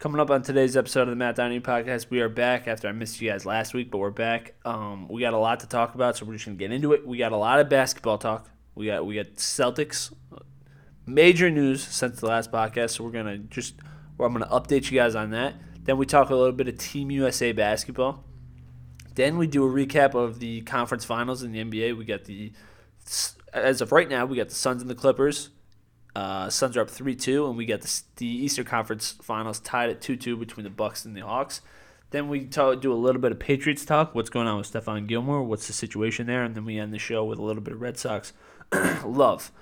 [0.00, 2.92] Coming up on today's episode of the Matt Donahue podcast, we are back after I
[2.92, 4.54] missed you guys last week, but we're back.
[4.64, 7.06] Um, we got a lot to talk about, so we're just gonna get into it.
[7.06, 8.48] We got a lot of basketball talk.
[8.74, 10.10] We got we got Celtics,
[11.04, 12.92] major news since the last podcast.
[12.92, 13.74] So we're gonna just,
[14.16, 15.56] well, I'm gonna update you guys on that.
[15.84, 18.24] Then we talk a little bit of Team USA basketball.
[19.16, 21.98] Then we do a recap of the conference finals in the NBA.
[21.98, 22.52] We got the,
[23.52, 25.50] as of right now, we got the Suns and the Clippers.
[26.14, 29.90] Uh, Suns are up three two, and we got the, the Eastern Conference Finals tied
[29.90, 31.60] at two two between the Bucks and the Hawks.
[32.10, 34.14] Then we talk, do a little bit of Patriots talk.
[34.14, 35.44] What's going on with Stephon Gilmore?
[35.44, 36.42] What's the situation there?
[36.42, 38.32] And then we end the show with a little bit of Red Sox
[39.04, 39.52] love.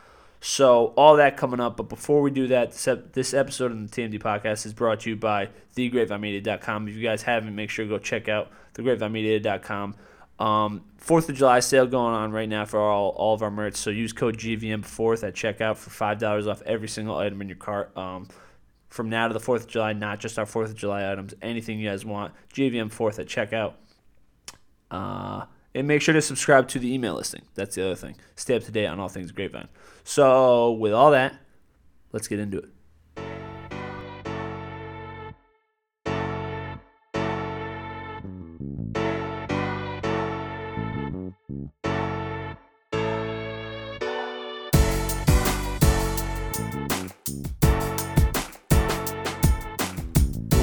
[0.41, 1.77] So all that coming up.
[1.77, 2.73] But before we do that,
[3.13, 6.89] this episode of the TMD podcast is brought to you by thegrapevinemedia.com.
[6.89, 9.95] If you guys haven't, make sure to go check out thegrapevinemedia.com.
[10.39, 13.77] Um, Fourth of July sale going on right now for all, all of our merch.
[13.77, 17.49] So use code GVM Fourth at checkout for five dollars off every single item in
[17.49, 17.97] your cart.
[17.97, 18.29] Um,
[18.89, 21.79] from now to the Fourth of July, not just our Fourth of July items, anything
[21.79, 22.35] you guys want.
[22.53, 23.75] GVM Fourth at checkout.
[24.91, 27.43] Uh, and make sure to subscribe to the email listing.
[27.55, 28.17] That's the other thing.
[28.37, 29.69] Stay up to date on all things Grapevine.
[30.05, 31.35] So with all that,
[32.13, 32.71] let's get into it.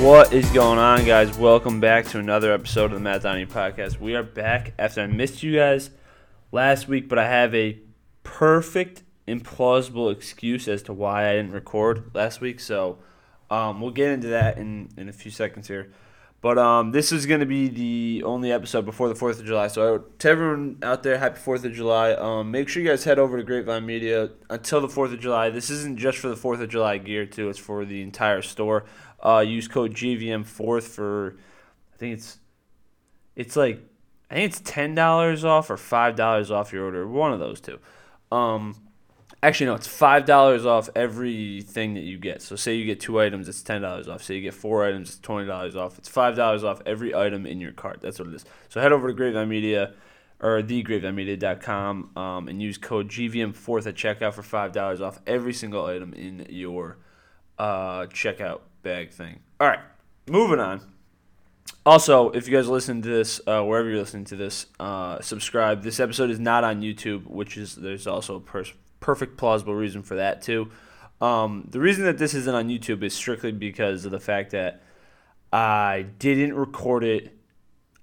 [0.06, 1.36] What is going on, guys?
[1.36, 4.00] Welcome back to another episode of the Matt Donahue Podcast.
[4.00, 5.90] We are back after I missed you guys
[6.52, 7.80] last week, but I have a
[8.22, 12.60] perfect, implausible excuse as to why I didn't record last week.
[12.60, 13.00] So
[13.50, 15.92] um, we'll get into that in, in a few seconds here.
[16.42, 19.68] But um, this is going to be the only episode before the 4th of July.
[19.68, 22.12] So to everyone out there, happy 4th of July.
[22.12, 25.50] Um, make sure you guys head over to Grapevine Media until the 4th of July.
[25.50, 27.50] This isn't just for the 4th of July gear, too.
[27.50, 28.86] It's for the entire store.
[29.26, 31.36] Uh, use code GVM fourth for
[31.94, 32.38] I think it's
[33.36, 33.82] it's like
[34.30, 37.08] I think it's ten dollars off or five dollars off your order.
[37.08, 37.80] One of those two.
[38.32, 38.76] Um,
[39.46, 42.42] actually, no, it's five dollars off everything that you get.
[42.42, 44.24] So say you get two items, it's ten dollars off.
[44.24, 45.98] Say you get four items, it's twenty dollars off.
[45.98, 48.00] It's five dollars off every item in your cart.
[48.02, 48.46] That's what it is.
[48.70, 49.94] So head over to Grapevine Media
[50.42, 56.14] or thegrapevinemedia.com um, and use code GVM4th at checkout for $5 off every single item
[56.14, 56.98] in your
[57.58, 59.40] uh, checkout bag thing.
[59.60, 59.80] All right,
[60.28, 60.82] moving on.
[61.86, 65.84] Also, if you guys listen to this, uh, wherever you're listening to this, uh, subscribe.
[65.84, 68.66] This episode is not on YouTube, which is there's also a per-
[69.06, 70.68] perfect plausible reason for that too.
[71.22, 74.82] Um, the reason that this isn't on YouTube is strictly because of the fact that
[75.54, 77.38] I didn't record it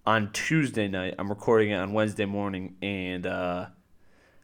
[0.06, 1.16] on Tuesday night.
[1.18, 3.66] I'm recording it on Wednesday morning, and uh,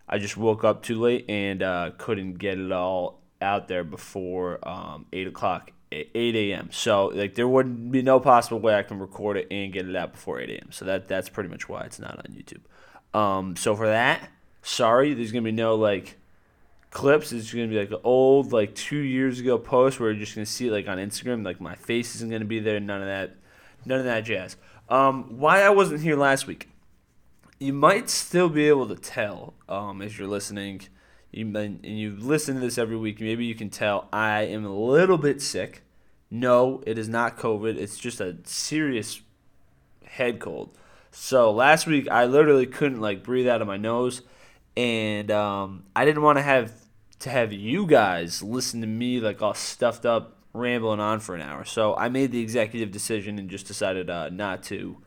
[0.09, 4.59] I just woke up too late and uh, couldn't get it all out there before
[4.69, 6.71] um, eight o'clock 8 a.m.
[6.73, 9.95] So like there would be no possible way I can record it and get it
[9.95, 10.73] out before 8 a.m.
[10.73, 13.17] So that that's pretty much why it's not on YouTube.
[13.17, 14.29] Um, so for that,
[14.63, 16.18] sorry, there's gonna be no like
[16.99, 17.33] clips.
[17.33, 20.47] It's gonna be like an old like two years ago post where you're just gonna
[20.47, 21.45] see it like on Instagram.
[21.45, 22.81] Like my face isn't gonna be there.
[22.81, 23.37] None of that.
[23.87, 24.57] None of that jazz.
[24.89, 26.69] Um, why I wasn't here last week.
[27.61, 30.83] You might still be able to tell um, as you're listening
[31.31, 34.75] you and you listen to this every week, maybe you can tell I am a
[34.75, 35.83] little bit sick.
[36.31, 37.77] No, it is not COVID.
[37.77, 39.21] It's just a serious
[40.05, 40.77] head cold.
[41.11, 44.23] So last week I literally couldn't like breathe out of my nose,
[44.77, 46.73] and um, I didn't want to have
[47.21, 51.43] to have you guys listen to me like all stuffed up rambling on for an
[51.43, 51.65] hour.
[51.65, 54.99] So I made the executive decision and just decided uh, not to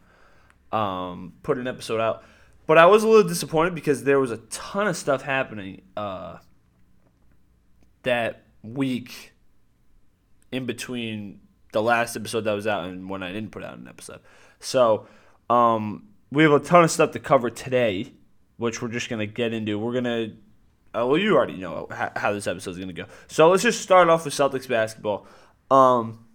[0.71, 2.23] um, put an episode out.
[2.67, 6.37] But I was a little disappointed because there was a ton of stuff happening uh,
[8.03, 9.33] that week
[10.51, 11.39] in between
[11.71, 14.19] the last episode that was out and when I didn't put out an episode.
[14.59, 15.07] So
[15.49, 18.13] um, we have a ton of stuff to cover today,
[18.57, 19.79] which we're just going to get into.
[19.79, 20.33] We're going to,
[20.93, 23.05] uh, well, you already know how, how this episode is going to go.
[23.27, 25.25] So let's just start off with Celtics basketball.
[25.69, 26.25] Um,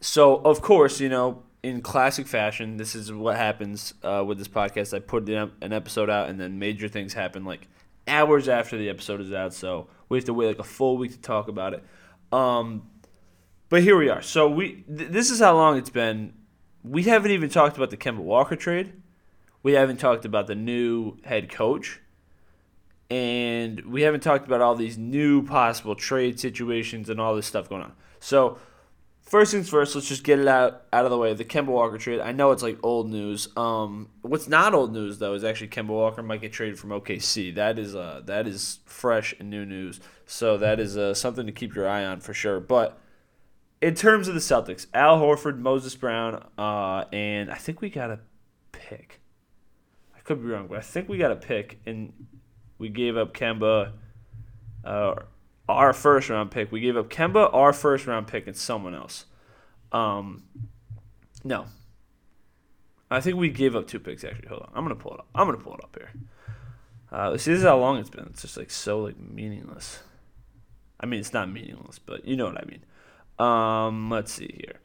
[0.00, 4.48] so, of course, you know, in classic fashion, this is what happens uh, with this
[4.48, 4.94] podcast.
[4.94, 7.68] I put an episode out, and then major things happen like
[8.06, 9.54] hours after the episode is out.
[9.54, 11.84] So we have to wait like a full week to talk about it.
[12.32, 12.88] Um,
[13.68, 14.22] but here we are.
[14.22, 16.34] So we th- this is how long it's been.
[16.84, 18.92] We haven't even talked about the Kemba Walker trade.
[19.62, 22.00] We haven't talked about the new head coach.
[23.12, 27.68] And we haven't talked about all these new possible trade situations and all this stuff
[27.68, 27.92] going on.
[28.20, 28.58] So
[29.32, 31.32] First things first, let's just get it out out of the way.
[31.32, 32.20] The Kemba Walker trade.
[32.20, 33.48] I know it's like old news.
[33.56, 37.54] Um, what's not old news though is actually Kemba Walker might get traded from OKC.
[37.54, 40.00] That is uh that is fresh and new news.
[40.26, 42.60] So that is uh, something to keep your eye on for sure.
[42.60, 42.98] But
[43.80, 48.10] in terms of the Celtics, Al Horford, Moses Brown, uh, and I think we got
[48.10, 48.20] a
[48.72, 49.20] pick.
[50.14, 52.12] I could be wrong, but I think we got a pick, and
[52.82, 53.92] we gave up Kemba,
[54.84, 55.14] uh,
[55.68, 56.72] our first round pick.
[56.72, 59.26] We gave up Kemba, our first round pick, and someone else.
[59.92, 60.42] Um,
[61.44, 61.66] no.
[63.08, 64.48] I think we gave up two picks actually.
[64.48, 65.28] Hold on, I'm gonna pull it up.
[65.32, 66.10] I'm gonna pull it up here.
[67.12, 68.26] Uh, see, this is how long it's been.
[68.30, 70.00] It's just like so like meaningless.
[70.98, 72.84] I mean, it's not meaningless, but you know what I mean.
[73.38, 74.80] Um, let's see here.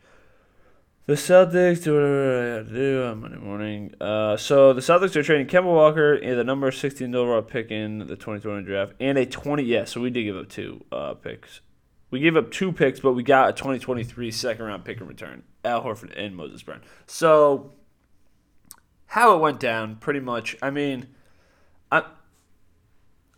[1.08, 3.94] The Celtics do whatever I gotta do on Monday morning.
[4.02, 8.00] Uh, so the Celtics are trading Kemba Walker and the number 16 overall pick in
[8.00, 9.64] the 2020 draft and a 20.
[9.64, 11.62] Yeah, so we did give up two uh, picks.
[12.12, 15.44] We gave up two picks, but we got a 2023 second round pick in return.
[15.64, 16.82] Al Horford and Moses Brown.
[17.06, 17.72] So
[19.06, 20.58] how it went down, pretty much.
[20.62, 21.08] I mean,
[21.90, 22.04] I,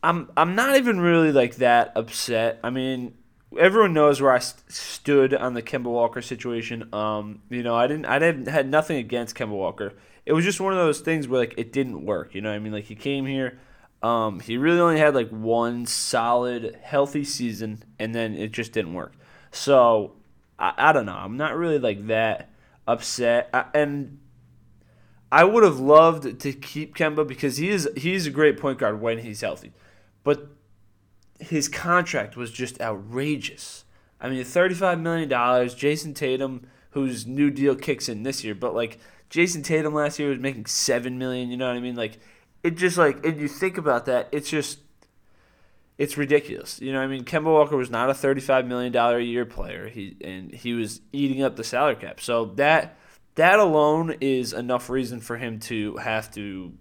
[0.01, 2.59] I'm I'm not even really like that upset.
[2.63, 3.13] I mean,
[3.57, 6.93] everyone knows where I st- stood on the Kemba Walker situation.
[6.93, 9.93] Um, you know, I didn't, I didn't had nothing against Kemba Walker.
[10.25, 12.35] It was just one of those things where like it didn't work.
[12.35, 13.59] You know, I mean, like he came here,
[14.03, 18.93] um, he really only had like one solid, healthy season, and then it just didn't
[18.93, 19.13] work.
[19.51, 20.13] So
[20.57, 21.15] I, I don't know.
[21.15, 22.49] I'm not really like that
[22.87, 24.19] upset, I, and
[25.31, 29.01] I would have loved to keep Kemba because he is he's a great point guard
[29.01, 29.73] when he's healthy,
[30.23, 30.47] but
[31.39, 33.85] his contract was just outrageous.
[34.21, 38.99] I mean, $35 million, Jayson Tatum, whose new deal kicks in this year, but like
[39.29, 41.95] Jayson Tatum last year was making 7 million, you know what I mean?
[41.95, 42.19] Like,
[42.63, 44.79] it just like, and you think about that, it's just,
[45.97, 46.81] it's ridiculous.
[46.81, 50.17] You know, I mean, Kemba Walker was not a $35 million a year player, he
[50.21, 52.19] and he was eating up the salary cap.
[52.19, 52.97] So that,
[53.35, 56.73] that alone is enough reason for him to have to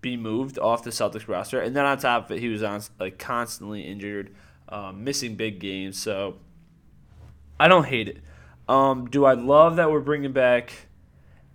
[0.00, 1.60] be moved off the Celtics roster.
[1.60, 4.34] And then on top of it, he was on like constantly injured,
[4.68, 5.98] um, missing big games.
[5.98, 6.36] So
[7.58, 8.22] I don't hate it.
[8.68, 10.72] Um, do I love that we're bringing back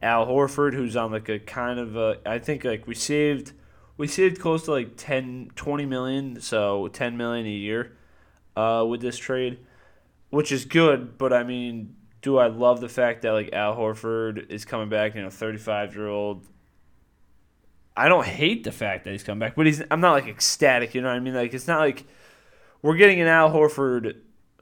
[0.01, 3.53] Al Horford, who's on like a kind of a, I think like we saved
[3.97, 7.95] we saved close to like 10, 20 million, so 10 million a year
[8.55, 9.59] uh, with this trade,
[10.31, 11.19] which is good.
[11.19, 15.13] But I mean, do I love the fact that like Al Horford is coming back?
[15.13, 16.47] You know, 35 year old
[17.95, 20.95] I don't hate the fact that he's come back, but he's I'm not like ecstatic.
[20.95, 21.33] You know what I mean?
[21.33, 22.05] Like it's not like
[22.81, 24.15] we're getting an Al Horford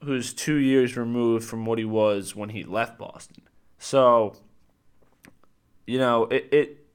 [0.04, 3.44] who's two years removed from what he was when he left Boston.
[3.78, 4.36] So,
[5.86, 6.86] you know, it, it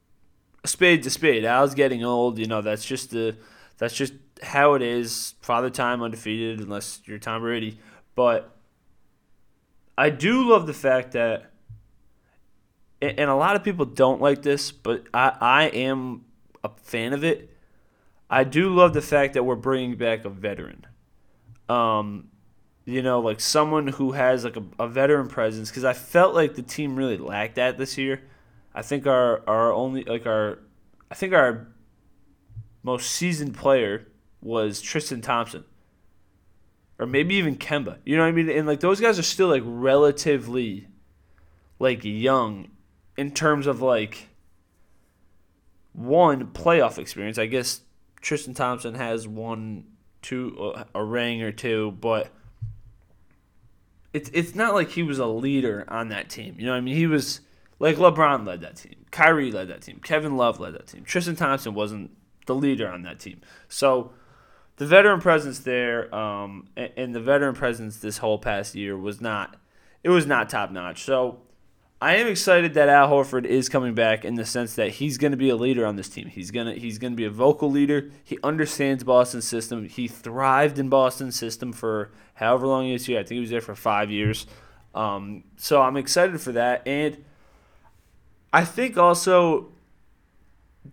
[0.64, 1.44] spade to spade.
[1.44, 2.38] Al's getting old.
[2.38, 3.36] You know, that's just the
[3.78, 5.34] that's just how it is.
[5.40, 7.78] Father time undefeated, unless you're Tom Brady.
[8.14, 8.56] But
[9.96, 11.52] I do love the fact that
[13.18, 16.24] and a lot of people don't like this, but I, I am
[16.62, 17.50] a fan of it.
[18.30, 20.86] I do love the fact that we're bringing back a veteran.
[21.68, 22.28] Um,
[22.84, 26.54] you know, like someone who has like a, a veteran presence because I felt like
[26.54, 28.22] the team really lacked that this year.
[28.74, 30.58] I think our our only like our
[31.10, 31.68] I think our
[32.82, 34.08] most seasoned player
[34.42, 35.64] was Tristan Thompson.
[36.98, 37.98] Or maybe even Kemba.
[38.04, 38.48] You know what I mean?
[38.50, 40.86] And like those guys are still like relatively
[41.78, 42.68] like young
[43.16, 44.28] in terms of like
[45.92, 47.38] one playoff experience.
[47.38, 47.80] I guess
[48.20, 49.84] Tristan Thompson has one,
[50.22, 52.30] two, a ring or two, but
[54.12, 56.56] it's it's not like he was a leader on that team.
[56.58, 56.96] You know what I mean?
[56.96, 57.40] He was
[57.78, 61.04] like LeBron led that team, Kyrie led that team, Kevin Love led that team.
[61.04, 62.10] Tristan Thompson wasn't
[62.46, 64.12] the leader on that team, so.
[64.76, 69.54] The veteran presence there, um, and the veteran presence this whole past year was not,
[70.02, 71.04] it was not top notch.
[71.04, 71.42] So
[72.00, 75.30] I am excited that Al Horford is coming back in the sense that he's going
[75.30, 76.26] to be a leader on this team.
[76.28, 78.10] He's gonna he's going to be a vocal leader.
[78.22, 79.88] He understands Boston's system.
[79.88, 83.18] He thrived in Boston's system for however long he was here.
[83.18, 84.46] I think he was there for five years.
[84.94, 87.24] Um, so I'm excited for that, and
[88.52, 89.72] I think also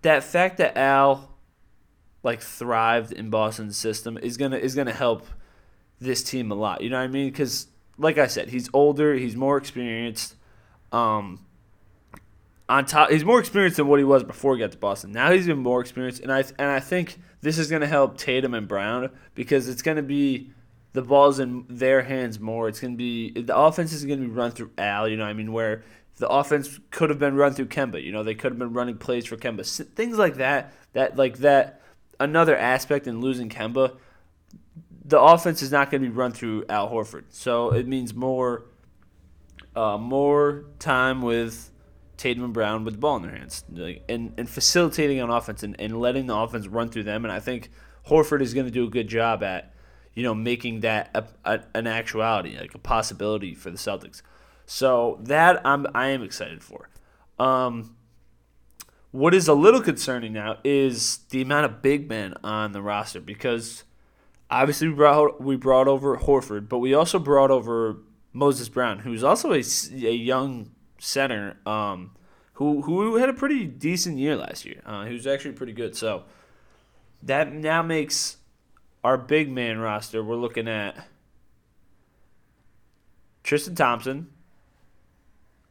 [0.01, 1.31] that fact that Al
[2.23, 5.25] like thrived in Boston's system is gonna is gonna help
[5.99, 6.81] this team a lot.
[6.81, 7.29] You know what I mean?
[7.29, 7.67] Because
[7.97, 10.35] like I said, he's older, he's more experienced.
[10.91, 11.45] Um,
[12.67, 15.11] on top, he's more experienced than what he was before he got to Boston.
[15.11, 18.17] Now he's even more experienced, and I and I think this is going to help
[18.17, 20.51] Tatum and Brown because it's going to be
[20.93, 22.67] the ball's in their hands more.
[22.67, 25.07] It's going to be the offense is going to be run through Al.
[25.07, 25.83] You know, I mean, where
[26.17, 28.01] the offense could have been run through Kemba.
[28.01, 29.65] You know, they could have been running plays for Kemba.
[29.93, 30.73] Things like that.
[30.93, 31.81] That like that.
[32.19, 33.97] Another aspect in losing Kemba,
[35.03, 37.23] the offense is not going to be run through Al Horford.
[37.29, 38.65] So it means more
[39.75, 41.71] uh, more time with
[42.17, 43.63] Tatum and Brown with the ball in their hands,
[44.07, 47.25] and and facilitating on offense and, and letting the offense run through them.
[47.25, 47.69] And I think
[48.07, 49.73] Horford is going to do a good job at,
[50.13, 54.21] you know, making that a, a, an actuality, like a possibility for the Celtics.
[54.65, 56.89] So that I'm I am excited for.
[57.39, 57.95] Um,
[59.11, 63.19] what is a little concerning now is the amount of big men on the roster
[63.19, 63.83] because
[64.49, 67.97] obviously we brought we brought over Horford, but we also brought over
[68.33, 69.61] Moses Brown, who's also a,
[69.91, 72.11] a young center um,
[72.53, 74.81] who who had a pretty decent year last year.
[74.85, 75.95] Uh, he was actually pretty good.
[75.95, 76.23] So
[77.23, 78.37] that now makes
[79.03, 80.23] our big man roster.
[80.23, 81.07] We're looking at
[83.43, 84.29] Tristan Thompson,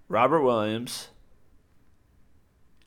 [0.09, 1.09] Robert Williams.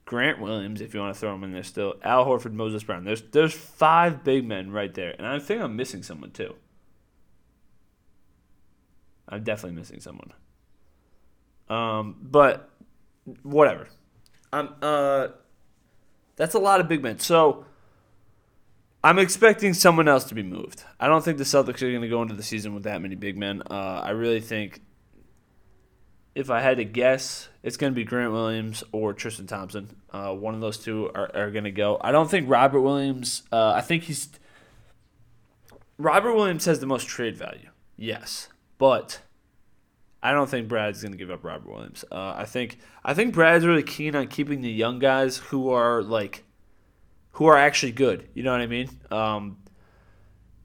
[0.06, 3.06] Grant Williams, if you want to throw him in there still, Al Horford, Moses Brown.
[3.06, 6.56] There's there's five big men right there, and I think I'm missing someone too.
[9.28, 10.34] I'm definitely missing someone.
[11.70, 12.70] Um, but
[13.44, 13.88] whatever.
[14.52, 15.30] I'm uh,
[16.36, 17.20] that's a lot of big men.
[17.20, 17.66] So
[19.04, 20.84] I'm expecting someone else to be moved.
[21.00, 23.16] I don't think the Celtics are going to go into the season with that many
[23.16, 23.62] big men.
[23.70, 24.82] Uh, I really think
[26.36, 29.96] if I had to guess, it's going to be Grant Williams or Tristan Thompson.
[30.12, 31.98] Uh, one of those two are, are going to go.
[32.02, 33.44] I don't think Robert Williams.
[33.52, 34.30] Uh, I think he's
[35.98, 37.70] Robert Williams has the most trade value.
[37.96, 38.50] Yes,
[38.84, 39.22] but
[40.22, 42.04] I don't think Brad's going to give up Robert Williams.
[42.12, 46.04] Uh, I think I think Brad's really keen on keeping the young guys who are
[46.04, 46.44] like
[47.32, 48.28] who are actually good.
[48.34, 48.90] You know what I mean?
[49.10, 49.56] Um,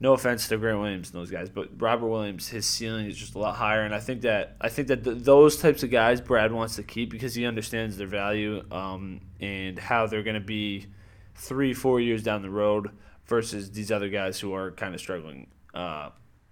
[0.01, 3.35] no offense to Grant Williams and those guys, but Robert Williams, his ceiling is just
[3.35, 6.19] a lot higher, and I think that I think that th- those types of guys
[6.19, 10.41] Brad wants to keep because he understands their value um, and how they're going to
[10.41, 10.87] be
[11.35, 12.89] three, four years down the road
[13.27, 16.09] versus these other guys who are kind of struggling uh,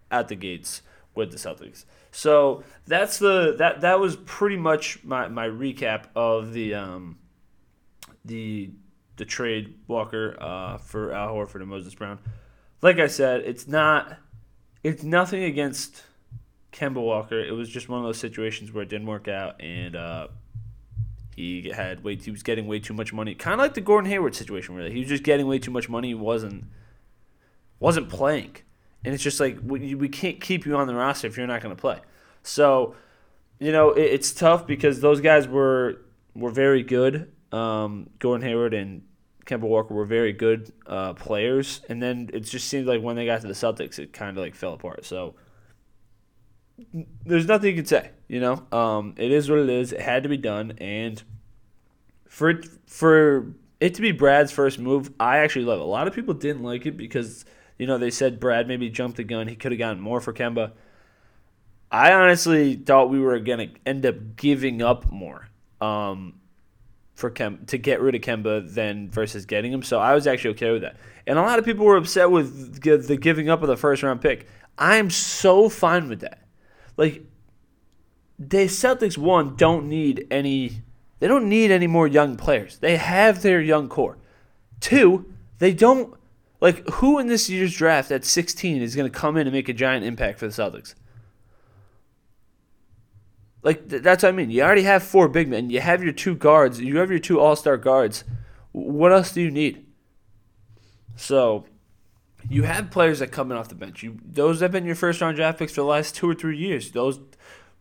[0.10, 0.82] at the gates
[1.18, 1.84] with the Celtics.
[2.12, 7.18] So that's the that that was pretty much my, my recap of the um,
[8.24, 8.72] the
[9.18, 12.20] the trade Walker uh, for Al Horford and Moses Brown
[12.82, 14.18] like I said, it's not
[14.84, 16.04] it's nothing against
[16.72, 17.40] Kemba Walker.
[17.40, 20.28] It was just one of those situations where it didn't work out and uh,
[21.36, 23.36] he had way he was getting way too much money.
[23.36, 24.92] Kind of like the Gordon Hayward situation really.
[24.92, 26.10] He was just getting way too much money.
[26.10, 26.66] He wasn't
[27.80, 28.58] wasn't playing.
[29.08, 31.62] And it's just like we, we can't keep you on the roster if you're not
[31.62, 32.02] going to play.
[32.44, 32.94] So,
[33.58, 36.02] you know, it, it's tough because those guys were
[36.36, 37.32] were very good.
[37.54, 39.04] Um, Gordon Hayward and
[39.46, 43.26] Kemba Walker were very good uh, players, and then it just seemed like when they
[43.26, 45.06] got to the Celtics, it kind of like fell apart.
[45.06, 45.36] So
[47.26, 48.68] there's nothing you can say, you know.
[48.74, 49.94] Um, it is what it is.
[49.94, 51.24] It had to be done, and
[52.28, 55.84] for it, for it to be Brad's first move, I actually love it.
[55.84, 57.46] A lot of people didn't like it because
[57.78, 59.48] you know they said Brad maybe jumped the gun.
[59.48, 60.72] He could have gotten more for Kemba.
[61.92, 65.48] I honestly thought we were gonna end up giving up more.
[65.80, 66.38] Um,
[67.18, 69.82] for Kem to get rid of Kemba than versus getting him.
[69.82, 70.98] So I was actually okay with that.
[71.26, 74.22] And a lot of people were upset with the giving up of the first round
[74.22, 74.48] pick.
[74.78, 76.44] I'm so fine with that.
[76.96, 77.26] Like
[78.38, 80.84] the Celtics one don't need any
[81.20, 82.78] they don't need any more young players.
[82.78, 84.20] They have their young core.
[84.80, 86.14] Two, they don't
[86.60, 89.70] like who in this year's draft at 16 is going to come in and make
[89.70, 90.96] a giant impact for the Celtics?
[93.64, 94.50] Like that's what I mean.
[94.50, 95.70] You already have four big men.
[95.70, 96.80] You have your two guards.
[96.80, 98.24] You have your two All Star guards.
[98.72, 99.86] What else do you need?
[101.16, 101.66] So,
[102.48, 104.04] you have players that come in off the bench.
[104.04, 106.58] You those have been your first round draft picks for the last two or three
[106.58, 106.92] years.
[106.92, 107.20] Those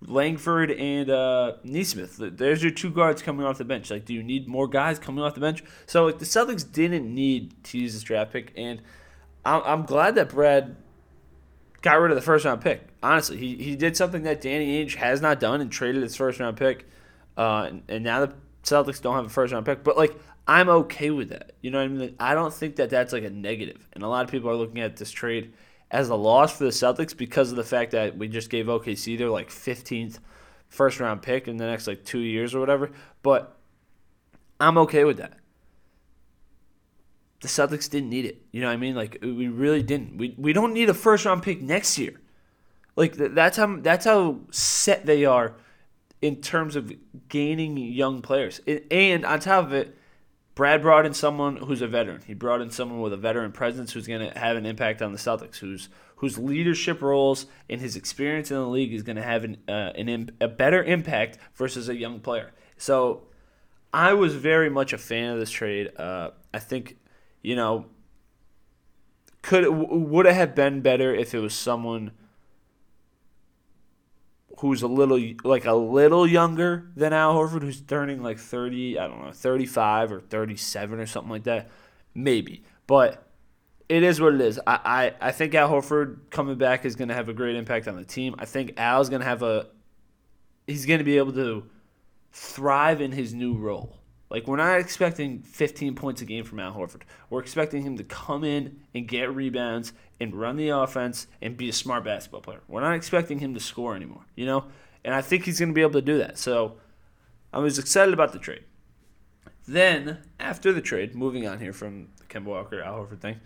[0.03, 2.17] Langford and uh, Nesmith.
[2.19, 3.91] There's your two guards coming off the bench.
[3.91, 5.65] Like, do you need more guys coming off the bench?
[5.87, 8.83] So, like, the Celtics didn't need to use this draft pick, and
[9.47, 10.77] I'm, glad that Brad
[11.83, 12.83] got rid of the first round pick.
[13.03, 16.41] Honestly, he, he did something that Danny Ainge has not done and traded his first
[16.41, 16.87] round pick.
[17.37, 18.35] Uh, and, and, now the
[18.65, 19.85] Celtics don't have a first round pick.
[19.85, 21.53] But like, I'm okay with that.
[21.61, 22.17] You know what I mean?
[22.19, 23.89] I don't think that that's like a negative.
[23.93, 25.53] And a lot of people are looking at this trade
[25.91, 29.17] as a loss for the Celtics because of the fact that we just gave OKC
[29.17, 30.19] their like 15th
[30.69, 32.91] first round pick in the next like two years or whatever.
[33.23, 33.57] But
[34.59, 35.39] I'm okay with that
[37.41, 38.43] the Celtics didn't need it.
[38.51, 38.95] You know what I mean?
[38.95, 40.17] Like we really didn't.
[40.17, 42.21] We we don't need a first round pick next year.
[42.97, 45.55] Like that's how that's how set they are
[46.23, 46.93] in terms of
[47.29, 48.61] gaining young players.
[48.91, 49.97] And on top of it,
[50.57, 52.23] Brad brought in someone who's a veteran.
[52.27, 55.13] He brought in someone with a veteran presence who's going to have an impact on
[55.13, 59.23] the Celtics, whose whose leadership roles and his experience in the league is going to
[59.23, 62.55] have an, uh, an a better impact versus a young player.
[62.79, 63.25] So
[63.93, 65.91] I was very much a fan of this trade.
[65.99, 66.97] Uh, I think
[67.43, 67.85] you know,
[69.43, 72.11] could would it have been better if it was someone
[74.59, 79.07] who's a little like a little younger than Al Horford, who's turning like thirty, I
[79.07, 81.71] don't know, thirty five or thirty seven or something like that,
[82.15, 82.63] maybe.
[82.87, 83.23] But
[83.89, 84.61] it is what it is.
[84.67, 87.87] I, I, I think Al Horford coming back is going to have a great impact
[87.87, 88.35] on the team.
[88.39, 89.69] I think Al's going to have a
[90.67, 91.65] he's going to be able to
[92.33, 93.99] thrive in his new role.
[94.29, 97.03] Like we're not expecting 15 points a game from Al Horford.
[97.31, 101.69] We're expecting him to come in and get rebounds and run the offense and be
[101.69, 102.61] a smart basketball player.
[102.67, 104.65] We're not expecting him to score anymore, you know?
[105.05, 106.39] And I think he's going to be able to do that.
[106.39, 106.77] So
[107.53, 108.65] I was excited about the trade.
[109.69, 113.41] Then, after the trade, moving on here from the Kemba Walker Al Horford thing,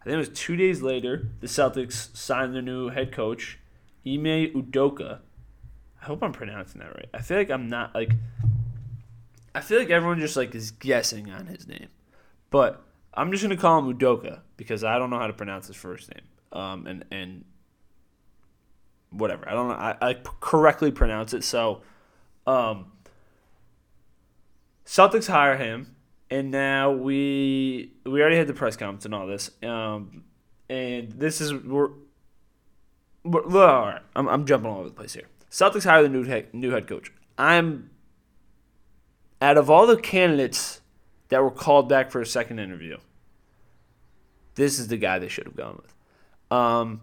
[0.00, 3.58] I think it was two days later, the Celtics signed their new head coach,
[4.06, 5.18] Ime Udoka.
[6.00, 7.08] I hope I'm pronouncing that right.
[7.12, 8.12] I feel like I'm not like
[9.54, 11.88] I feel like everyone just like is guessing on his name,
[12.50, 12.82] but
[13.14, 16.10] I'm just gonna call him Udoka because I don't know how to pronounce his first
[16.14, 16.24] name.
[16.52, 17.44] Um, and and
[19.10, 21.42] whatever I don't know I, I correctly pronounce it.
[21.44, 21.82] So,
[22.46, 22.92] um,
[24.86, 25.94] Celtics hire him,
[26.30, 29.50] and now we we already had the press conference and all this.
[29.62, 30.24] Um,
[30.68, 31.90] and this is we're,
[33.24, 34.02] we're all right.
[34.14, 35.26] I'm I'm jumping all over the place here.
[35.50, 37.12] Celtics hire the new head, new head coach.
[37.36, 37.90] I'm
[39.40, 40.80] out of all the candidates
[41.28, 42.98] that were called back for a second interview,
[44.54, 45.94] this is the guy they should have gone with.
[46.50, 47.02] Um,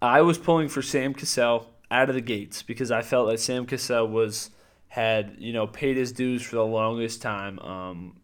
[0.00, 3.66] I was pulling for Sam Cassell out of the gates because I felt like Sam
[3.66, 4.50] Cassell was
[4.88, 7.58] had you know paid his dues for the longest time.
[7.58, 8.16] Um,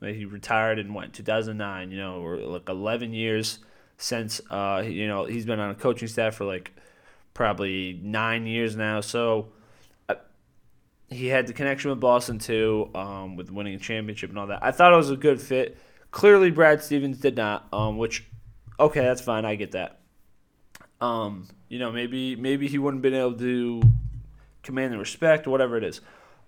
[0.00, 3.60] he retired in what 2009, you know, or like 11 years
[3.98, 6.72] since uh, you know he's been on a coaching staff for like
[7.34, 9.00] probably nine years now.
[9.00, 9.48] So
[11.08, 14.62] he had the connection with Boston too, um, with winning a championship and all that.
[14.62, 15.78] I thought it was a good fit.
[16.10, 18.24] Clearly, Brad Stevens did not, um, which
[18.78, 19.44] okay, that's fine.
[19.44, 20.00] I get that.
[21.00, 23.82] Um, you know, maybe maybe he wouldn't have been able to
[24.62, 26.00] command the respect or whatever it is.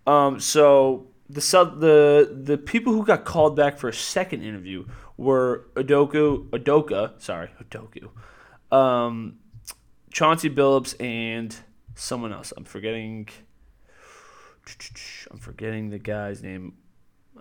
[0.06, 4.86] Um, so the the the people who got called back for a second interview
[5.16, 8.08] were Udoka, Udoka, sorry, Udoku,
[8.74, 9.38] um,
[10.10, 11.54] Chauncey Billups, and
[11.94, 12.52] someone else.
[12.56, 13.28] I'm forgetting.
[15.30, 16.74] I'm forgetting the guy's name.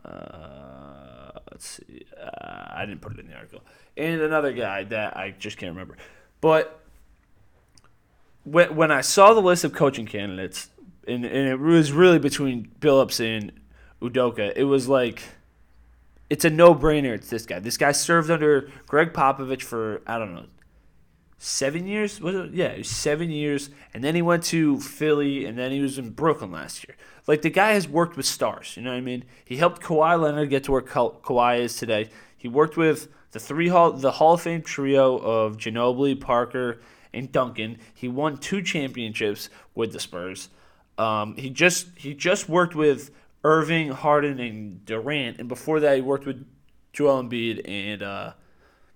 [0.03, 2.05] Uh, let's see.
[2.19, 3.61] Uh, I didn't put it in the article.
[3.95, 5.97] And another guy that I just can't remember.
[6.39, 6.79] But
[8.43, 10.69] when, when I saw the list of coaching candidates,
[11.07, 13.51] and, and it was really between Billups and
[14.01, 15.23] Udoka, it was like
[16.29, 17.13] it's a no brainer.
[17.13, 17.59] It's this guy.
[17.59, 20.45] This guy served under Gregg Popovich for I don't know
[21.37, 22.19] seven years.
[22.19, 22.53] Was it?
[22.53, 25.97] Yeah, it was seven years, and then he went to Philly, and then he was
[25.97, 26.95] in Brooklyn last year.
[27.27, 28.75] Like the guy has worked with stars.
[28.75, 29.25] You know what I mean?
[29.45, 32.09] He helped Kawhi Leonard get to where Ka- Kawhi is today.
[32.37, 36.79] He worked with the three hall, the Hall of Fame trio of Ginobili, Parker,
[37.13, 37.77] and Duncan.
[37.93, 40.49] He won two championships with the Spurs.
[40.97, 43.11] Um, he just he just worked with
[43.43, 46.45] Irving, Harden, and Durant, and before that he worked with
[46.93, 48.33] Joel Embiid and uh,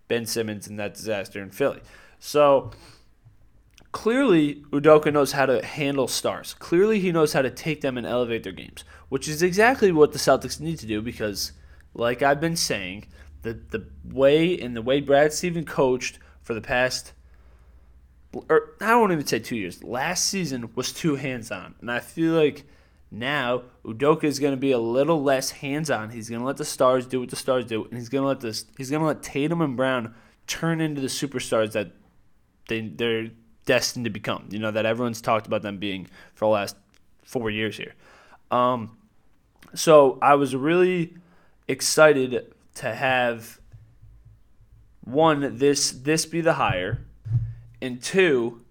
[0.07, 1.81] Ben Simmons in that disaster in Philly.
[2.23, 2.69] So
[3.91, 6.53] clearly, Udoka knows how to handle stars.
[6.53, 10.13] Clearly, he knows how to take them and elevate their games, which is exactly what
[10.13, 11.51] the Celtics need to do because,
[11.95, 13.07] like I've been saying,
[13.41, 17.13] the, the way and the way Brad Steven coached for the past,
[18.33, 21.73] or I won't even say two years, last season was too hands on.
[21.81, 22.65] And I feel like
[23.09, 26.11] now Udoka is going to be a little less hands on.
[26.11, 28.27] He's going to let the stars do what the stars do, and he's going to
[28.27, 28.65] let this.
[28.77, 30.13] He's going to let Tatum and Brown
[30.45, 31.93] turn into the superstars that
[32.71, 33.29] they they're
[33.65, 34.47] destined to become.
[34.49, 36.75] You know that everyone's talked about them being for the last
[37.23, 37.93] four years here.
[38.49, 38.97] Um,
[39.75, 41.15] so I was really
[41.67, 43.59] excited to have
[45.03, 47.05] one this this be the hire,
[47.81, 48.63] and two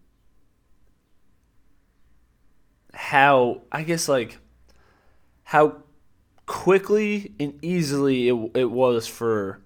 [2.94, 4.38] how I guess like
[5.44, 5.82] how
[6.46, 9.60] quickly and easily it, it was for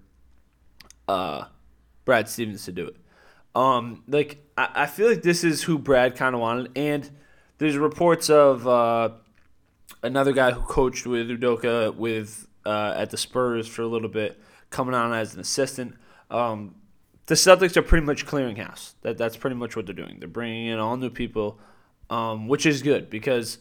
[1.07, 1.45] uh,
[2.03, 2.97] Brad Stevens to do it.
[3.55, 7.09] Um, like I, I feel like this is who Brad kind of wanted, and
[7.57, 9.09] there's reports of uh,
[10.03, 14.39] another guy who coached with Udoka with uh, at the Spurs for a little bit,
[14.69, 15.95] coming on as an assistant.
[16.29, 16.75] Um,
[17.27, 18.95] the Celtics are pretty much clearing house.
[19.01, 20.17] That that's pretty much what they're doing.
[20.19, 21.59] They're bringing in all new people,
[22.09, 23.59] um, which is good because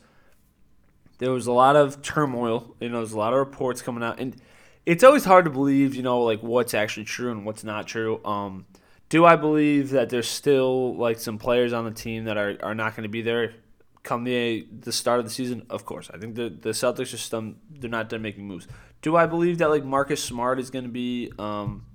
[1.18, 2.74] there was a lot of turmoil.
[2.80, 4.36] You know, there's a lot of reports coming out, and
[4.84, 5.94] it's always hard to believe.
[5.94, 8.20] You know, like what's actually true and what's not true.
[8.24, 8.66] Um,
[9.14, 12.74] do I believe that there's still like some players on the team that are, are
[12.74, 13.54] not going to be there
[14.02, 15.64] come the the start of the season?
[15.70, 18.66] Of course, I think the the Celtics are still they're not done making moves.
[19.02, 21.86] Do I believe that like Marcus Smart is going to be um,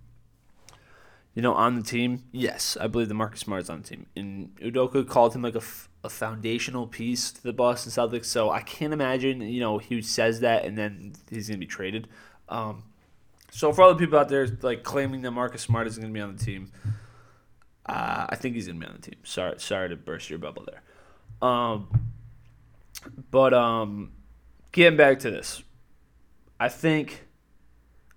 [1.33, 2.23] you know on the team?
[2.31, 4.05] Yes, I believe that Marcus Smart is on the team.
[4.15, 5.63] And Udoka called him like a,
[6.05, 10.39] a foundational piece to the Boston Celtics, so I can't imagine you know he says
[10.39, 12.07] that and then he's going to be traded.
[12.47, 12.83] Um,
[13.51, 16.13] So for all the people out there like claiming that Marcus Smart is going to
[16.13, 16.71] be on the team,
[17.89, 19.19] uh, I think he's to be on the team.
[19.23, 21.49] Sorry, sorry to burst your bubble there.
[21.49, 21.87] Um,
[23.31, 24.11] but um,
[24.71, 25.63] getting back to this,
[26.59, 27.25] I think,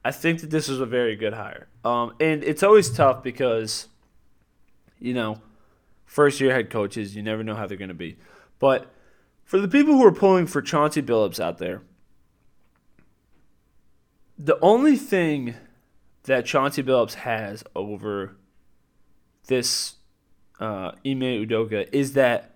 [0.04, 1.68] I think that this is a very good hire.
[1.84, 3.88] Um, and it's always tough because,
[4.98, 5.40] you know,
[6.04, 8.18] first year head coaches, you never know how they're to be.
[8.58, 8.92] But
[9.44, 11.80] for the people who are pulling for Chauncey Billups out there,
[14.38, 15.54] the only thing
[16.24, 18.36] that Chauncey Billups has over
[19.46, 19.96] this
[20.60, 22.54] uh, Ime Udoka is that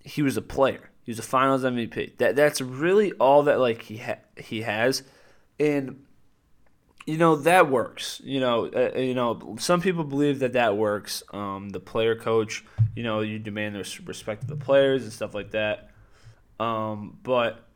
[0.00, 0.90] he was a player.
[1.04, 2.18] He was a Finals MVP.
[2.18, 5.02] That that's really all that like he ha- he has,
[5.60, 6.04] and
[7.06, 8.20] you know that works.
[8.24, 11.22] You know, uh, you know some people believe that that works.
[11.32, 12.64] Um, the player coach,
[12.96, 15.90] you know, you demand the respect of the players and stuff like that.
[16.58, 17.66] Um, but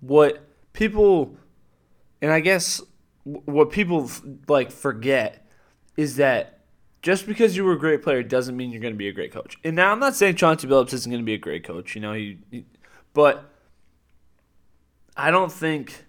[0.00, 1.36] what people,
[2.20, 2.82] and I guess
[3.24, 4.10] what people
[4.48, 5.43] like forget
[5.96, 6.60] is that
[7.02, 9.32] just because you were a great player doesn't mean you're going to be a great
[9.32, 9.58] coach.
[9.62, 11.94] And now I'm not saying Chauncey Billups isn't going to be a great coach.
[11.94, 12.64] You know, he, he
[13.12, 13.50] but
[15.16, 16.04] I don't think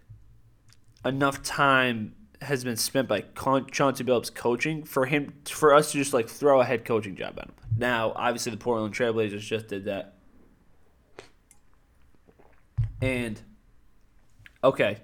[1.03, 6.13] enough time has been spent by Chauncey Billups coaching for him for us to just
[6.13, 7.53] like throw a head coaching job at him.
[7.77, 10.13] Now, obviously, the Portland Trailblazers just did that,
[13.01, 13.41] and
[14.63, 14.99] okay.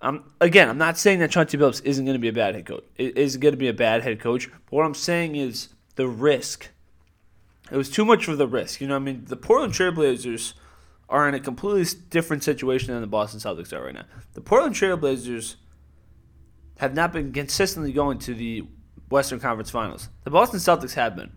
[0.00, 0.68] I'm again.
[0.68, 2.84] I'm not saying that Chauncey Billups isn't going to be a bad head coach.
[2.96, 4.48] Is going to be a bad head coach.
[4.50, 6.68] But what I'm saying is the risk.
[7.70, 8.80] It was too much for the risk.
[8.80, 10.54] You know, I mean, the Portland Trailblazers
[11.08, 14.04] are in a completely different situation than the Boston Celtics are right now.
[14.34, 15.56] The Portland Trailblazers
[16.78, 18.66] have not been consistently going to the
[19.10, 20.08] Western Conference Finals.
[20.24, 21.32] The Boston Celtics have been.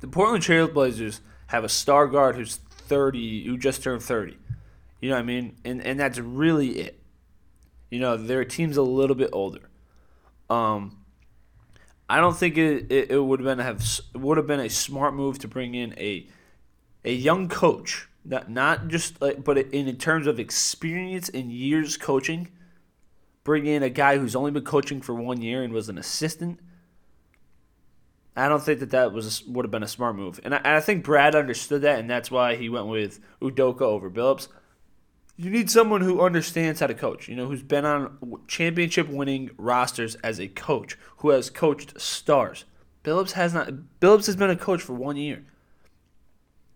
[0.00, 4.36] The Portland Trailblazers have a star guard who's 30, who just turned 30.
[5.00, 5.56] You know what I mean?
[5.64, 7.03] And and that's really it.
[7.94, 9.70] You know, their team's a little bit older.
[10.50, 11.04] Um,
[12.08, 13.82] I don't think it, it, it would have been have
[14.14, 16.26] would have been a smart move to bring in a
[17.04, 21.96] a young coach not not just like, but in, in terms of experience and years
[21.96, 22.48] coaching,
[23.44, 26.58] bring in a guy who's only been coaching for one year and was an assistant.
[28.36, 30.80] I don't think that that was would have been a smart move, and I, I
[30.80, 34.48] think Brad understood that, and that's why he went with Udoka over Billups.
[35.36, 39.50] You need someone who understands how to coach, you know, who's been on championship winning
[39.58, 42.64] rosters as a coach, who has coached stars.
[43.02, 43.68] Billups has not.
[44.00, 45.44] Billups has been a coach for one year.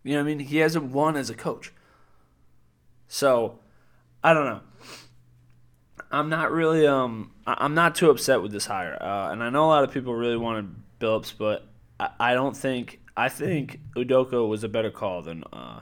[0.03, 0.47] You know what I mean?
[0.47, 1.73] He hasn't won as a coach.
[3.07, 3.61] So,
[4.23, 4.61] I don't know.
[6.11, 8.97] I'm not really um I'm not too upset with this hire.
[9.01, 11.67] Uh, and I know a lot of people really wanted Billups, but
[12.01, 15.81] I, I don't think I think Udoka was a better call than uh,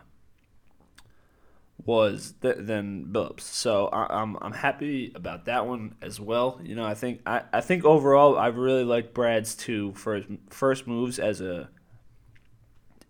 [1.86, 3.40] was th- than Billups.
[3.40, 6.60] So I, am I'm, I'm happy about that one as well.
[6.62, 10.86] You know, I think I, I think overall I really liked Brad's two first first
[10.86, 11.68] moves as a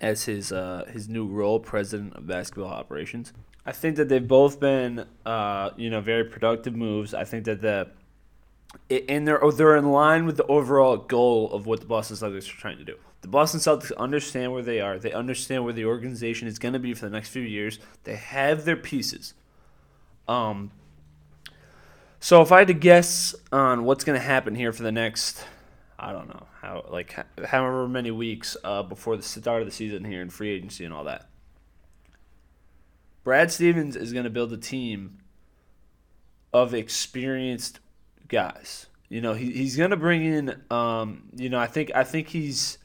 [0.00, 3.32] as his uh, his new role, president of basketball operations.
[3.64, 7.14] I think that they've both been uh, you know very productive moves.
[7.14, 7.88] I think that the
[8.90, 12.60] and they're they're in line with the overall goal of what the Boston Celtics are
[12.60, 12.96] trying to do.
[13.22, 14.98] The Boston Celtics understand where they are.
[14.98, 17.78] They understand where the organization is going to be for the next few years.
[18.04, 19.34] They have their pieces.
[20.28, 20.70] Um.
[22.18, 25.44] So if I had to guess on what's going to happen here for the next
[25.98, 27.14] I don't know how like
[27.46, 30.92] however many weeks uh, before the start of the season here in free agency and
[30.92, 31.28] all that.
[33.24, 35.18] Brad Stevens is going to build a team
[36.52, 37.80] of experienced
[38.28, 38.86] guys.
[39.08, 40.62] You know, he, he's going to bring in.
[40.70, 42.78] Um, you know, I think I think he's.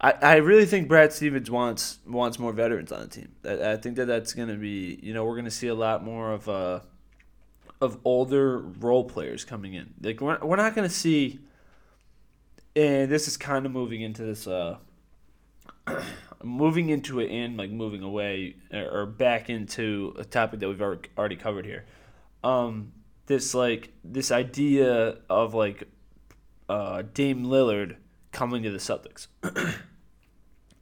[0.00, 3.32] I, I really think Brad Stevens wants wants more veterans on the team.
[3.44, 4.98] I, I think that that's going to be.
[5.02, 6.80] You know, we're going to see a lot more of uh,
[7.80, 9.94] of older role players coming in.
[10.00, 11.40] Like we're, we're not going to see
[12.76, 14.76] and this is kind of moving into this uh
[16.42, 21.36] moving into it and like moving away or back into a topic that we've already
[21.36, 21.86] covered here
[22.44, 22.92] um
[23.26, 25.84] this like this idea of like
[26.68, 27.96] uh Dame Lillard
[28.32, 29.28] coming to the Celtics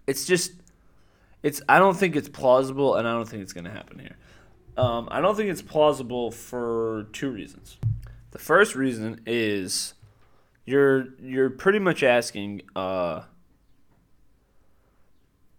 [0.06, 0.52] it's just
[1.42, 4.16] it's I don't think it's plausible and I don't think it's going to happen here
[4.76, 7.78] um I don't think it's plausible for two reasons
[8.34, 9.94] the first reason is
[10.66, 13.22] you're you're pretty much asking uh,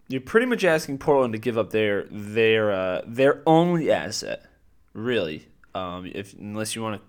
[0.08, 4.44] you're pretty much asking Portland to give up their their uh, their only asset,
[4.92, 5.48] really.
[5.76, 7.08] Um, if unless you want to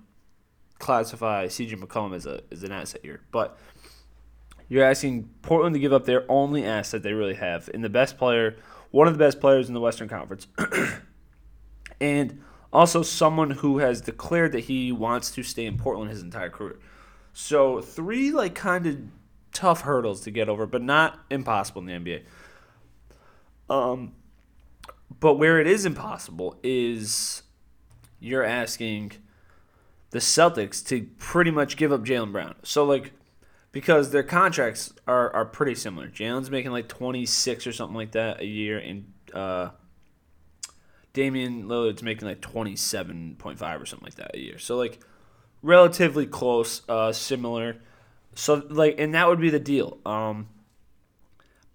[0.79, 3.57] classify CJ McCollum as a as an asset here, but
[4.67, 8.17] you're asking Portland to give up their only asset they really have in the best
[8.17, 8.57] player,
[8.91, 10.47] one of the best players in the Western Conference,
[12.01, 12.41] and
[12.73, 16.77] Also, someone who has declared that he wants to stay in Portland his entire career.
[17.31, 18.97] So three like kind of
[19.53, 22.23] tough hurdles to get over, but not impossible in the NBA.
[23.69, 24.13] Um,
[25.19, 27.43] but where it is impossible is
[28.19, 29.13] you're asking
[30.11, 32.55] the Celtics to pretty much give up Jaylen Brown.
[32.63, 33.11] So like
[33.71, 36.07] because their contracts are, are pretty similar.
[36.07, 39.69] Jaylen's making like 26 or something like that a year, and uh,
[41.13, 44.57] Damian Lillard's making like 27.5 or something like that a year.
[44.57, 44.99] So like
[45.61, 47.77] relatively close, uh, similar.
[48.33, 49.99] So like, and that would be the deal.
[50.05, 50.47] Um,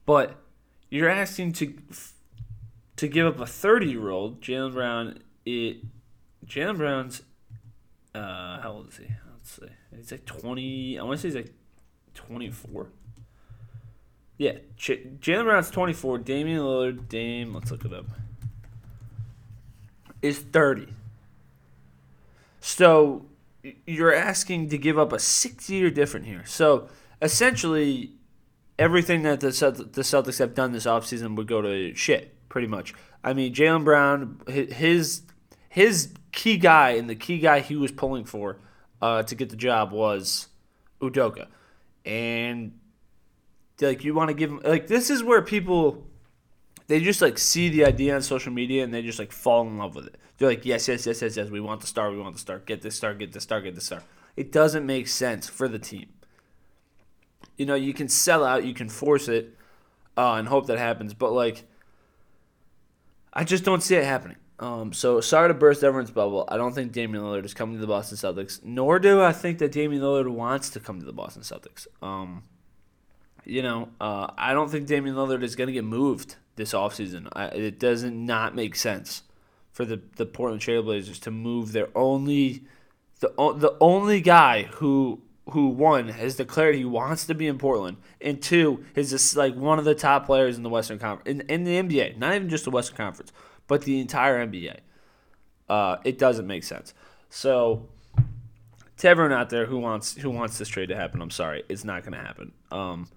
[0.07, 0.43] but
[0.91, 1.75] you're asking to
[2.97, 5.19] to give up a 30 year old Jaylen Brown.
[5.45, 5.79] It
[6.47, 7.23] Jaylen Brown's
[8.15, 9.07] uh, how old is he?
[9.33, 9.97] Let's see.
[9.97, 10.99] He's like 20.
[10.99, 11.55] I want to say he's like
[12.15, 12.89] 24.
[14.39, 16.19] Yeah, Ch- Jaylen Brown's 24.
[16.19, 18.07] Damian Lillard, Dame, let's look it up,
[20.21, 20.89] is 30.
[22.61, 23.27] So
[23.87, 26.45] you're asking to give up a six year difference here.
[26.45, 26.89] So
[27.21, 28.13] essentially,
[28.79, 32.95] everything that the, the Celtics have done this offseason would go to shit, pretty much.
[33.25, 35.23] I mean, Jaylen Brown, his
[35.69, 38.59] his key guy and the key guy he was pulling for
[39.01, 40.49] uh, to get the job was
[41.01, 41.47] Udoka
[42.05, 42.73] and
[43.81, 46.07] like you want to give them like this is where people
[46.87, 49.79] they just like see the idea on social media and they just like fall in
[49.79, 50.17] love with it.
[50.37, 51.49] They're like, yes, yes, yes, yes, yes.
[51.49, 52.11] We want the star.
[52.11, 52.59] We want the star.
[52.59, 53.15] Get this star.
[53.15, 53.61] Get this star.
[53.61, 54.03] Get this star.
[54.37, 56.09] It doesn't make sense for the team.
[57.57, 58.65] You know, you can sell out.
[58.65, 59.57] You can force it,
[60.17, 61.15] uh, and hope that happens.
[61.15, 61.65] But like,
[63.33, 64.37] I just don't see it happening.
[64.63, 66.45] Um, so sorry to burst everyone's bubble.
[66.47, 69.59] I don't think Damian Lillard is coming to the Boston Celtics, nor do I think
[69.59, 71.89] that Damian Lillard wants to come to the Boston Celtics.
[72.01, 72.45] Um,
[73.45, 77.27] you know, uh, I don't think Damian Lillard is going to get moved this offseason.
[77.57, 79.25] It doesn't not make sense
[79.73, 82.63] for the, the Portland Trailblazers to move their only
[83.19, 87.97] the the only guy who who one has declared he wants to be in Portland,
[88.21, 91.41] and two is just like one of the top players in the Western Conference in,
[91.49, 93.33] in the NBA, not even just the Western Conference
[93.67, 94.79] but the entire NBA.
[95.69, 96.93] Uh, it doesn't make sense.
[97.31, 97.89] So
[98.99, 101.85] to everyone out there who wants who wants this trade to happen, I'm sorry, it's
[101.85, 102.53] not going to happen.
[102.71, 103.09] Um,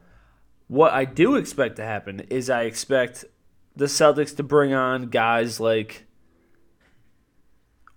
[0.68, 3.26] what I do expect to happen is I expect
[3.76, 6.06] the Celtics to bring on guys like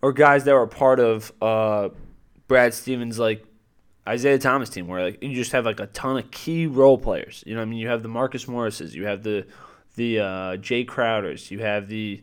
[0.03, 1.89] or guys that were part of uh,
[2.47, 3.45] Brad Stevens like
[4.09, 7.45] Isaiah Thomas team where like you just have like a ton of key role players.
[7.47, 9.47] You know, I mean, you have the Marcus Morrises, you have the
[9.97, 12.23] the uh, Jae Crowders, you have the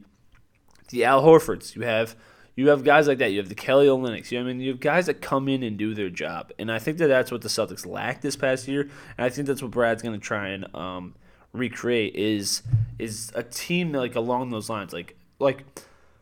[0.89, 1.76] the Al Horfords.
[1.76, 2.15] You have
[2.56, 3.32] you have guys like that.
[3.32, 4.32] You have the Kelly Olynyk's.
[4.32, 6.71] You know I mean you have guys that come in and do their job, and
[6.71, 9.62] I think that that's what the Celtics lacked this past year, and I think that's
[9.62, 11.15] what Brad's going to try and um,
[11.54, 12.63] recreate is
[13.00, 14.93] is a team like along those lines.
[14.93, 15.65] Like like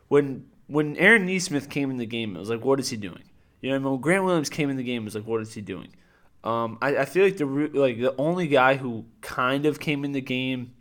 [0.08, 3.22] when when Aaron Nesmith came in the game, it was like, what is he doing?
[3.60, 5.40] You know, I mean, when Grant Williams came in the game, it was like, what
[5.40, 5.88] is he doing?
[6.42, 10.12] Um, I, I feel like the like the only guy who kind of came in
[10.12, 10.73] the game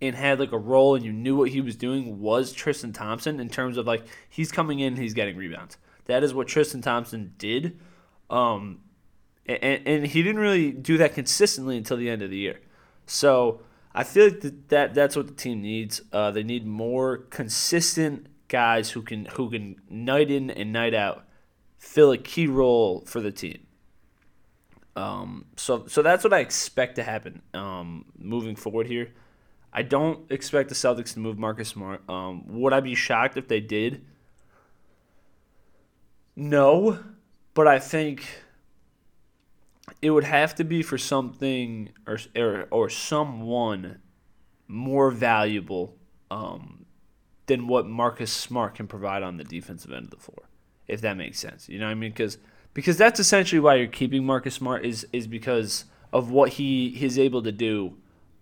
[0.00, 3.40] and had like a role and you knew what he was doing was Tristan Thompson
[3.40, 5.76] in terms of like he's coming in, he's getting rebounds.
[6.06, 7.78] That is what Tristan Thompson did.
[8.30, 8.80] Um,
[9.46, 12.60] and, and he didn't really do that consistently until the end of the year.
[13.06, 13.62] So
[13.94, 16.00] I feel like that, that that's what the team needs.
[16.12, 21.24] Uh, they need more consistent guys who can who can night in and night out
[21.78, 23.66] fill a key role for the team.
[24.96, 29.12] Um, so so that's what I expect to happen um, moving forward here.
[29.72, 32.08] I don't expect the Celtics to move Marcus Smart.
[32.08, 34.04] Um, would I be shocked if they did?
[36.34, 36.98] No,
[37.54, 38.24] but I think
[40.00, 44.00] it would have to be for something or or, or someone
[44.68, 45.96] more valuable
[46.30, 46.86] um,
[47.46, 50.48] than what Marcus Smart can provide on the defensive end of the floor,
[50.86, 51.68] if that makes sense.
[51.68, 52.10] You know what I mean?
[52.10, 52.38] Because
[52.74, 57.18] because that's essentially why you're keeping Marcus Smart is is because of what he is
[57.18, 57.96] able to do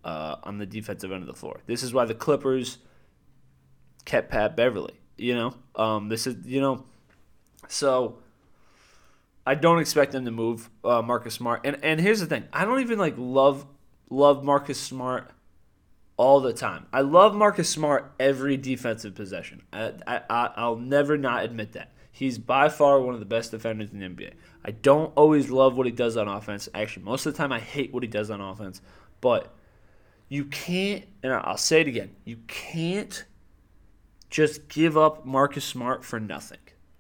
[0.06, 1.60] uh, on the defensive end of the floor.
[1.66, 2.78] This is why the Clippers
[4.04, 4.94] kept Pat Beverley.
[5.18, 6.84] You know, um, this is you know,
[7.68, 8.18] so
[9.44, 11.62] I don't expect them to move uh, Marcus Smart.
[11.64, 13.66] And and here's the thing: I don't even like love
[14.08, 15.30] love Marcus Smart
[16.16, 16.86] all the time.
[16.92, 19.62] I love Marcus Smart every defensive possession.
[19.72, 21.92] I, I I'll never not admit that.
[22.12, 24.34] He's by far one of the best defenders in the NBA.
[24.64, 26.68] I don't always love what he does on offense.
[26.74, 28.80] Actually, most of the time I hate what he does on offense.
[29.20, 29.55] But
[30.28, 33.24] you can't, and I'll say it again, you can't
[34.30, 36.58] just give up Marcus Smart for nothing.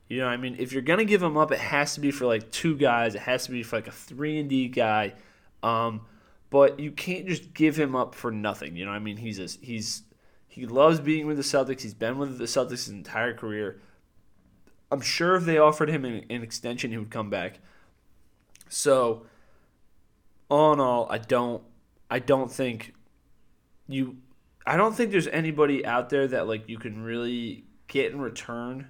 [0.08, 2.26] You know, I mean, if you're gonna give him up, it has to be for
[2.26, 3.14] like two guys.
[3.14, 5.14] It has to be for like a three and D guy.
[5.62, 6.02] Um,
[6.50, 8.76] but you can't just give him up for nothing.
[8.76, 10.02] You know, I mean, he's a, he's
[10.46, 11.80] he loves being with the Celtics.
[11.80, 13.80] He's been with the Celtics his entire career.
[14.90, 17.58] I'm sure if they offered him an, an extension, he would come back.
[18.68, 19.26] So,
[20.48, 21.62] all in all, I don't,
[22.08, 22.94] I don't think
[23.88, 24.16] you,
[24.66, 28.88] I don't think there's anybody out there that like you can really get in return.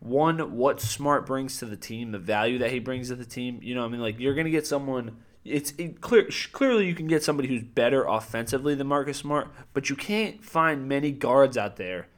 [0.00, 3.60] One, what Smart brings to the team, the value that he brings to the team.
[3.62, 5.18] You know, I mean, like you're gonna get someone.
[5.44, 9.90] It's it clear clearly you can get somebody who's better offensively than Marcus Smart, but
[9.90, 12.08] you can't find many guards out there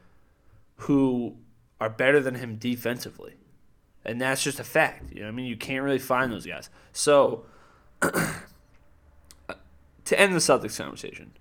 [0.77, 1.37] who
[1.79, 3.35] are better than him defensively.
[4.03, 5.11] And that's just a fact.
[5.13, 6.69] You know, I mean, you can't really find those guys.
[6.93, 7.45] So,
[10.05, 11.33] to end the Celtics conversation,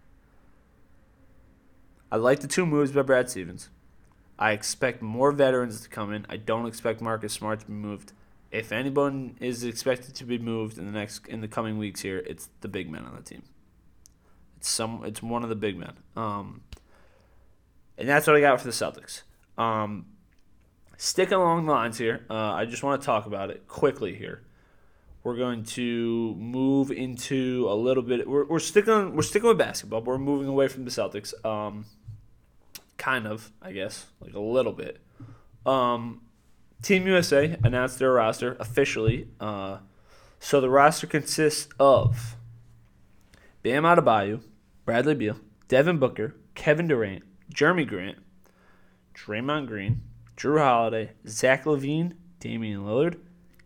[2.11, 3.71] I like the two moves by Brad Stevens.
[4.39, 6.27] I expect more veterans to come in.
[6.29, 8.13] I don't expect Marcus Smart to be moved.
[8.51, 12.19] If anyone is expected to be moved in the next in the coming weeks here,
[12.19, 13.43] it's the big men on the team.
[14.57, 15.03] It's some.
[15.05, 15.95] It's one of the big men.
[16.17, 16.63] Um,
[17.99, 19.23] and that's what I got for the Celtics.
[19.57, 20.07] Um,
[20.97, 24.43] sticking along the lines here, uh, I just want to talk about it quickly here.
[25.25, 28.29] We're going to move into a little bit.
[28.29, 29.17] We're, we're sticking.
[29.17, 30.03] We're sticking with basketball.
[30.03, 31.33] But we're moving away from the Celtics.
[31.45, 31.87] Um,
[32.99, 35.01] kind of, I guess, like a little bit.
[35.67, 36.21] Um,
[36.83, 39.29] Team USA announced their roster officially.
[39.41, 39.79] Uh,
[40.39, 42.37] so the roster consists of
[43.63, 44.43] Bam Adebayo,
[44.85, 48.19] Bradley Beal, Devin Booker, Kevin Durant, Jerami Grant,
[49.15, 50.03] Draymond Green,
[50.37, 53.17] Jrue Holiday, Zach LaVine, Damian Lillard,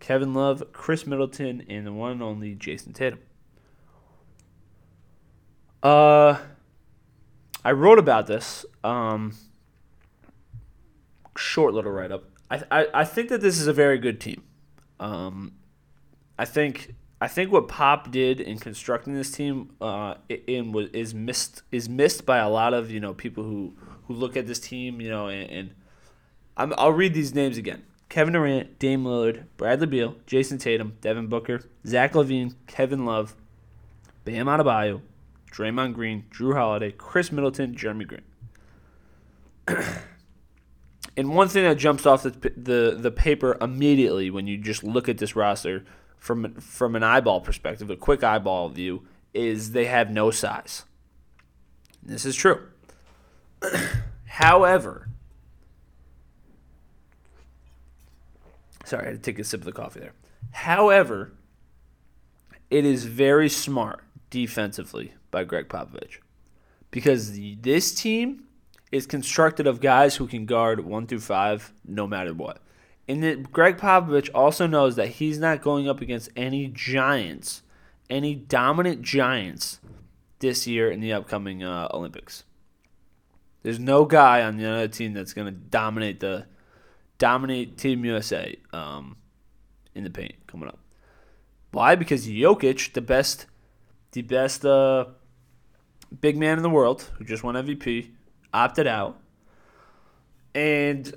[0.01, 3.21] Kevin Love, Khris Middleton, and the one and only Jayson Tatum.
[5.83, 6.39] Uh,
[7.65, 8.65] I wrote about this.
[8.83, 9.35] Um,
[11.37, 12.25] short little write up.
[12.51, 14.43] I, I I think that this is a very good team.
[14.99, 15.53] Um,
[16.39, 21.15] I think I think what Pop did in constructing this team uh, in was is
[21.15, 23.75] missed is missed by a lot of you know people who
[24.07, 25.75] who look at this team you know and, and
[26.57, 27.85] I'm, I'll read these names again.
[28.09, 33.37] Kevin Durant, Dame Lillard, Bradley Beal, Jayson Tatum, Devin Booker, Zach LaVine, Kevin Love,
[34.25, 35.03] Bam Adebayo,
[35.53, 38.25] Draymond Green, Jrue Holiday, Khris Middleton, Jerami Grant.
[41.17, 45.09] and one thing that jumps off the, the the paper immediately when you just look
[45.09, 45.85] at this roster
[46.17, 50.85] from from an eyeball perspective, a quick eyeball view, is they have no size.
[52.03, 52.63] This is true.
[54.27, 55.09] However,
[58.89, 60.15] sorry, I had to take a sip of the coffee there.
[60.53, 61.33] However,
[62.71, 66.19] it is very smart defensively by Gregg Popovich
[66.91, 68.45] because this team
[68.91, 72.61] is constructed of guys who can guard one through five no matter what.
[73.07, 77.63] And that Gregg Popovich also knows that he's not going up against any giants,
[78.11, 79.81] any dominant giants
[80.41, 82.45] this year in the upcoming uh, Olympics.
[83.63, 86.47] There's no guy on the other team that's going to dominate the
[87.19, 89.17] dominate Team USA um,
[89.95, 90.79] in the paint coming up.
[91.73, 91.95] Why?
[91.95, 93.47] Because Jokic, the best,
[94.13, 95.07] the best uh,
[96.21, 98.11] big man in the world, who just won MVP,
[98.55, 99.21] opted out,
[100.55, 101.15] and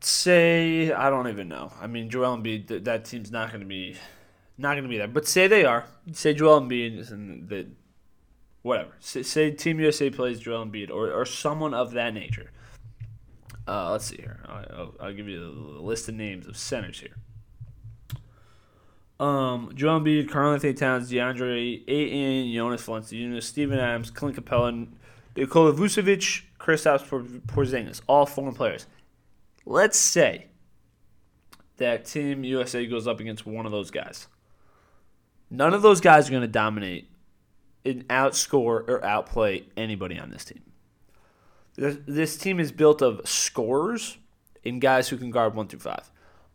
[0.00, 1.72] say I don't even know.
[1.80, 3.96] I mean, Joel Embiid, th- that team's not going to be
[4.58, 5.08] not going to be there.
[5.08, 5.86] But say they are.
[6.12, 7.68] Say Joel Embiid and the
[8.62, 8.92] whatever.
[9.00, 12.50] Say, say Team USA plays Joel Embiid or or someone of that nature.
[13.66, 14.40] Uh, let's see here.
[14.46, 17.16] I'll, I'll, give you a list of names of centers here.
[19.24, 24.88] Um, Joel Embiid, Karl-Anthony Towns, DeAndre Ayton, Jonas Valanciunas, Steven Adams, Clint Capela,
[25.36, 27.06] Nikola Vucevic, Kristaps
[27.46, 28.86] Porzingis, all foreign players.
[29.64, 30.46] Let's say
[31.76, 34.26] that Team USA goes up against one of those guys.
[35.50, 37.08] None of those guys are going to dominate
[37.84, 40.62] and outscore or outplay anybody on this team.
[41.76, 44.18] This team is built of scorers
[44.64, 46.10] and guys who can guard one through five.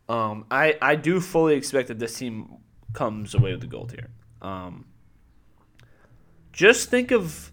[0.07, 2.57] Um, I, I do fully expect that this team
[2.93, 4.09] comes away with the gold here.
[4.41, 4.85] Um,
[6.51, 7.51] just think of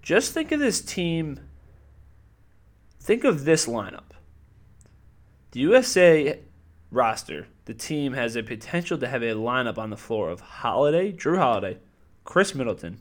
[0.00, 1.40] just think of this team.
[3.00, 4.12] Think of this lineup.
[5.50, 6.40] The USA
[6.90, 11.12] roster, the team has a potential to have a lineup on the floor of Holiday,
[11.12, 11.78] Jrue Holiday,
[12.24, 13.00] Khris Middleton,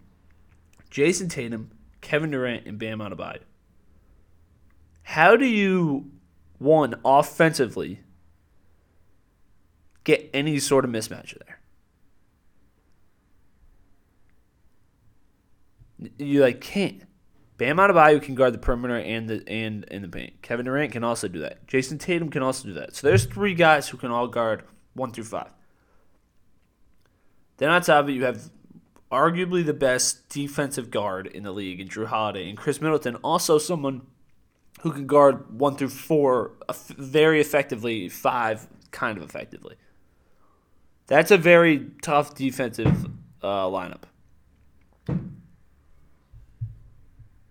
[0.89, 1.71] Jayson Tatum,
[2.01, 3.39] Kevin Durant, and Bam Adebayo.
[5.03, 6.11] How do you,
[6.57, 8.01] one, offensively,
[10.03, 11.59] get any sort of mismatch there?
[16.17, 17.03] You like can't.
[17.57, 20.41] Bam Adebayo can guard the perimeter and the and in the paint.
[20.41, 21.67] Kevin Durant can also do that.
[21.67, 22.95] Jayson Tatum can also do that.
[22.95, 25.51] So there's three guys who can all guard one through five.
[27.57, 28.49] Then on top of it, you have
[29.11, 33.59] arguably the best defensive guard in the league and Jrue Holiday and Khris Middleton, also
[33.59, 34.07] someone
[34.81, 36.53] who can guard one through four
[36.97, 39.75] very effectively, five kind of effectively.
[41.05, 43.05] That's a very tough defensive
[43.43, 44.03] uh, lineup.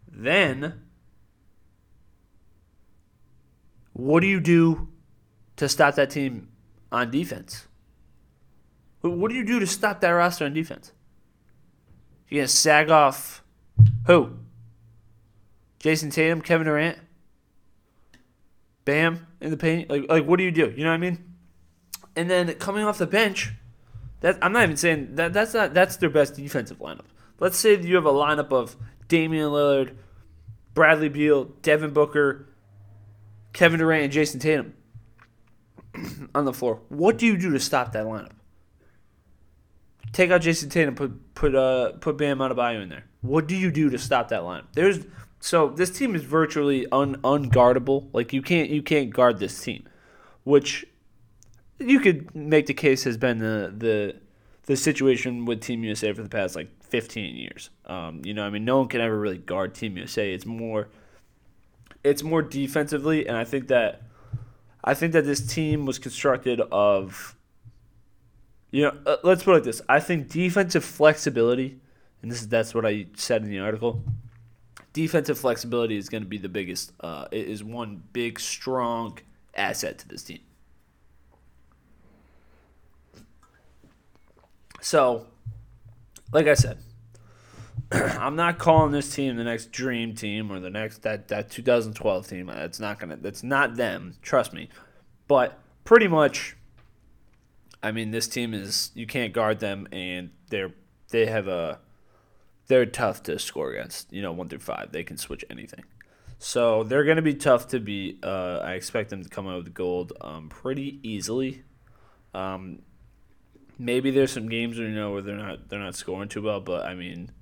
[0.09, 0.83] Then,
[3.93, 4.89] what do you do
[5.57, 6.49] to stop that team
[6.91, 7.67] on defense?
[9.03, 10.93] What do you do to stop that roster on defense?
[12.29, 13.45] You're going to sag off
[14.07, 14.37] who?
[15.79, 16.99] Jayson Tatum, Kevin Durant?
[18.85, 19.91] Bam in the paint?
[19.91, 20.73] Like, like what do you do?
[20.77, 21.25] You know what I mean?
[22.17, 23.53] And then coming off the bench,
[24.21, 27.07] that I'm not even saying that that's not that's their best defensive lineup.
[27.39, 28.77] Let's say you have a lineup of
[29.09, 29.97] Damian Lillard,
[30.75, 32.49] Bradley Beal, Devin Booker,
[33.53, 34.75] Kevin Durant, and Jayson Tatum
[36.35, 36.81] on the floor.
[36.89, 38.33] What do you do to stop that lineup?
[40.13, 43.05] Take out Jayson Tatum, put put uh put Bam Adebayo in there.
[43.23, 44.67] What do you do to stop that lineup?
[44.73, 44.99] There's
[45.41, 48.09] so this team is virtually un, unguardable.
[48.13, 49.89] Like you can't you can't guard this team,
[50.45, 50.87] which
[51.79, 54.17] you could make the case has been the the
[54.67, 57.71] the situation with Team USA for the past like 15 years.
[57.87, 60.33] Um, you know, I mean, no one can ever really guard Team USA.
[60.33, 60.89] It's more
[62.05, 64.03] it's more defensively, and I think that
[64.85, 67.35] I think that this team was constructed of
[68.71, 69.81] you know, uh, let's put it like this.
[69.89, 71.81] I think defensive flexibility,
[72.21, 74.05] and this is that's what I said in the article
[74.93, 79.19] defensive flexibility is going to be the biggest, uh, is one big, strong
[79.55, 80.41] asset to this team.
[84.81, 85.27] So,
[86.33, 86.79] like I said,
[87.93, 92.29] I'm not calling this team the next dream team or the next that, that 2012
[92.29, 92.47] team.
[92.47, 93.17] That's not gonna.
[93.17, 94.17] That's not them.
[94.23, 94.69] Trust me.
[95.29, 96.57] But pretty much,
[97.83, 100.73] I mean, this team is you can't guard them, and they're
[101.11, 101.81] they have a
[102.71, 104.13] they're tough to score against.
[104.13, 105.85] You know, one through five, they can switch anything.
[106.39, 108.25] So they're going to be tough to beat.
[108.25, 111.65] Uh, I expect them to come out with gold um, pretty easily.
[112.33, 112.83] Um,
[113.77, 116.61] maybe there's some games where you know where they're not they're not scoring too well,
[116.61, 117.33] but I mean,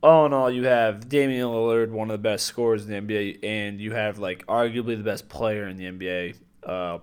[0.00, 3.40] all in all, you have Damian Lillard, one of the best scorers in the NBA,
[3.42, 6.98] and you have like arguably the best player in the NBA uh,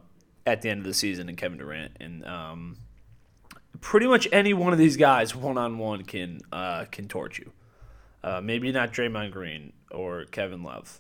[0.46, 2.78] at the end of the season, and Kevin Durant, and um,
[3.82, 7.52] pretty much any one of these guys one on one can uh, can torch you.
[8.24, 11.00] Uh, maybe not Draymond Green or Kevin Love,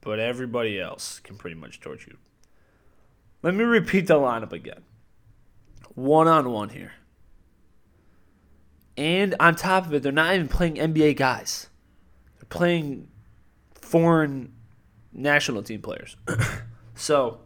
[0.00, 2.16] but everybody else can pretty much torch you.
[3.42, 4.82] Let me repeat the lineup again.
[5.94, 6.92] One on one here.
[8.96, 11.68] And on top of it, they're not even playing NBA guys.
[12.36, 13.08] They're playing
[13.74, 14.52] foreign
[15.12, 16.16] national team players.
[16.94, 17.40] so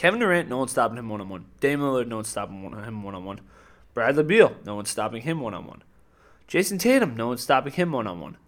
[0.00, 1.44] Kevin Durant, no one's stopping him one on one.
[1.60, 3.42] Damian Lillard, no one's stopping him one on one.
[3.92, 5.82] Bradley Beal, no one's stopping him one on one.
[6.48, 8.38] Jayson Tatum, no one's stopping him one on one.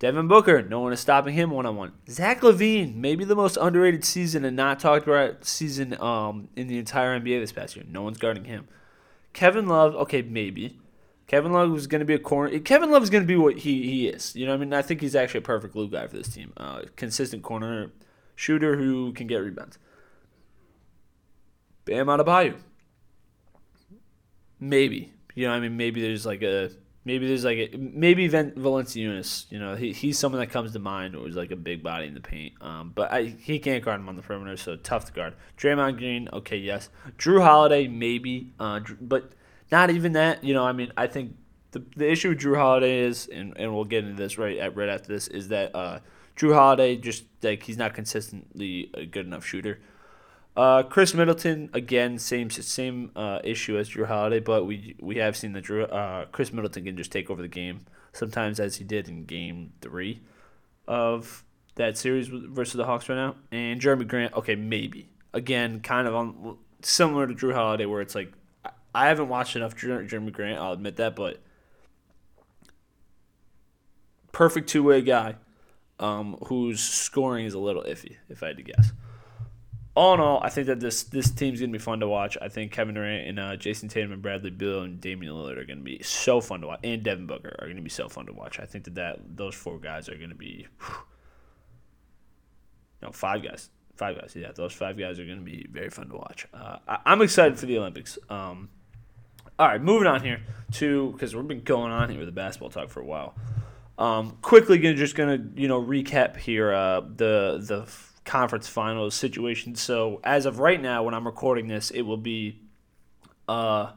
[0.00, 1.92] Devin Booker, no one is stopping him one on one.
[2.10, 6.76] Zach LaVine, maybe the most underrated season and not talked about season um, in the
[6.76, 7.86] entire NBA this past year.
[7.88, 8.68] No one's guarding him.
[9.32, 10.78] Kevin Love, okay, maybe.
[11.26, 12.58] Kevin Love was going to be a corner.
[12.58, 14.36] Kevin Love is going to be what he, he is.
[14.36, 16.28] You know, what I mean, I think he's actually a perfect glue guy for this
[16.28, 16.52] team.
[16.58, 17.92] Uh, consistent corner
[18.36, 19.78] shooter who can get rebounds.
[21.88, 22.54] Bam Adebayo.
[24.60, 25.12] Maybe.
[25.34, 26.70] You know, I mean, maybe there's like a
[27.06, 29.50] maybe there's like a maybe Ven- Valanciunas.
[29.50, 32.14] You know, he, he's someone that comes to mind is like a big body in
[32.14, 32.52] the paint.
[32.60, 35.34] Um, but I, he can't guard him on the perimeter, so tough to guard.
[35.56, 36.90] Draymond Green, okay, yes.
[37.16, 39.32] Jrue Holiday, maybe, uh, but
[39.72, 40.44] not even that.
[40.44, 41.36] You know, I mean, I think
[41.70, 44.76] the the issue with Jrue Holiday is, and, and we'll get into this right at
[44.76, 46.00] right after this, is that uh,
[46.36, 49.80] Jrue Holiday just like he's not consistently a good enough shooter.
[50.58, 55.36] Uh, Khris Middleton again, same same uh, issue as Jrue Holiday, but we we have
[55.36, 57.82] seen that Jrue uh, Khris Middleton can just take over the game
[58.12, 60.20] sometimes, as he did in Game Three
[60.88, 61.44] of
[61.76, 63.36] that series versus the Hawks right now.
[63.52, 68.16] And Jerami Grant, okay, maybe again, kind of on similar to Jrue Holiday, where it's
[68.16, 68.32] like
[68.92, 71.40] I haven't watched enough Jerami Grant, I'll admit that, but
[74.32, 75.36] perfect two way guy,
[76.00, 78.90] um, whose scoring is a little iffy, if I had to guess
[79.98, 82.38] all in all, I think that this this team's gonna be fun to watch.
[82.40, 85.64] I think Kevin Durant and uh, Jayson Tatum and Bradley Beal and Damian Lillard are
[85.64, 88.32] gonna be so fun to watch, and Devin Booker are gonna be so fun to
[88.32, 88.60] watch.
[88.60, 90.96] I think that, that those four guys are gonna be, whew,
[93.02, 94.36] no, five guys, five guys.
[94.36, 96.46] Yeah, those five guys are gonna be very fun to watch.
[96.54, 98.20] Uh, I, am excited for the Olympics.
[98.30, 98.68] Um,
[99.58, 100.42] all right, moving on here
[100.74, 103.34] to because we've been going on here with the basketball talk for a while.
[103.98, 109.74] Um, quickly, gonna just gonna you know recap here uh, the the conference finals situation.
[109.74, 112.60] So as of right now, when I'm recording this, it will be
[113.48, 113.92] uh,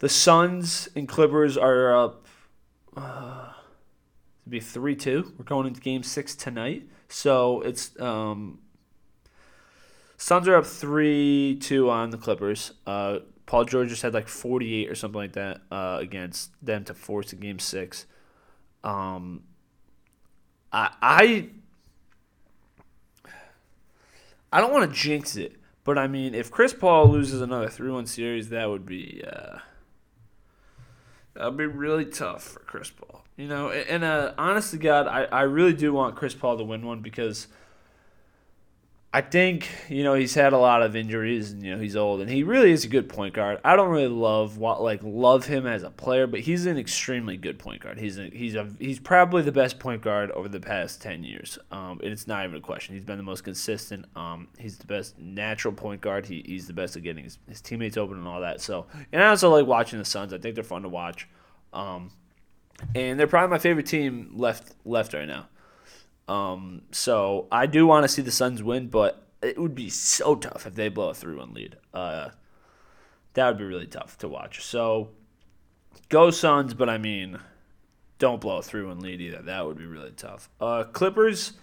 [0.00, 2.26] the Suns and Clippers are up.
[2.96, 3.52] Uh,
[4.48, 5.32] be three two.
[5.38, 8.58] We're going into Game Six tonight, so it's um,
[10.16, 12.72] Suns are up three two on the Clippers.
[12.84, 16.82] Uh, Paul George just had like forty eight or something like that uh, against them
[16.84, 18.06] to force a Game Six.
[18.82, 19.44] Um,
[20.72, 21.48] I I
[24.52, 27.90] I don't want to jinx it, but I mean, if Chris Paul loses another three
[27.90, 29.58] one series, that would be uh,
[31.34, 33.24] that would be really tough for Chris Paul.
[33.36, 36.64] You know, and uh, honest to God, I, I really do want Chris Paul to
[36.64, 37.48] win one because–
[39.12, 42.20] I think you know he's had a lot of injuries and you know he's old
[42.20, 43.58] and he really is a good point guard.
[43.64, 47.36] I don't really love what like love him as a player, but he's an extremely
[47.36, 47.98] good point guard.
[47.98, 51.58] He's a, he's a he's probably the best point guard over the past ten years.
[51.72, 52.94] Um, and it's not even a question.
[52.94, 54.06] He's been the most consistent.
[54.14, 56.26] Um, he's the best natural point guard.
[56.26, 58.60] He, he's the best at getting his, his teammates open and all that.
[58.60, 60.32] So and I also like watching the Suns.
[60.32, 61.28] I think they're fun to watch.
[61.72, 62.12] Um,
[62.94, 65.48] and they're probably my favorite team left left right now.
[66.30, 70.36] Um, so I do want to see the Suns win, but it would be so
[70.36, 71.76] tough if they blow a 3 1 lead.
[71.92, 72.28] Uh,
[73.34, 74.64] that would be really tough to watch.
[74.64, 75.10] So
[76.08, 77.40] go Suns, but I mean,
[78.20, 79.42] don't blow a 3 1 lead either.
[79.42, 80.48] That would be really tough.
[80.60, 81.54] Uh, Clippers.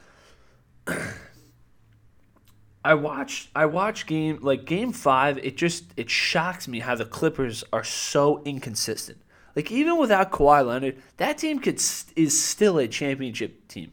[2.84, 7.04] I watched I watched game like game 5 it just it shocks me how the
[7.04, 9.20] Clippers are so inconsistent.
[9.56, 11.82] Like even without Kawhi Leonard, that team could
[12.16, 13.92] is still a championship team.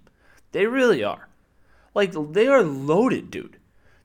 [0.55, 1.29] They really are.
[1.95, 3.59] Like they are loaded, dude.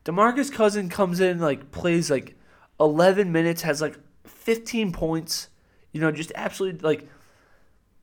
[0.04, 2.36] DeMarcus Cousin comes in like plays like
[2.80, 5.50] 11 minutes, has like 15 points.
[5.91, 7.08] You know, just absolutely like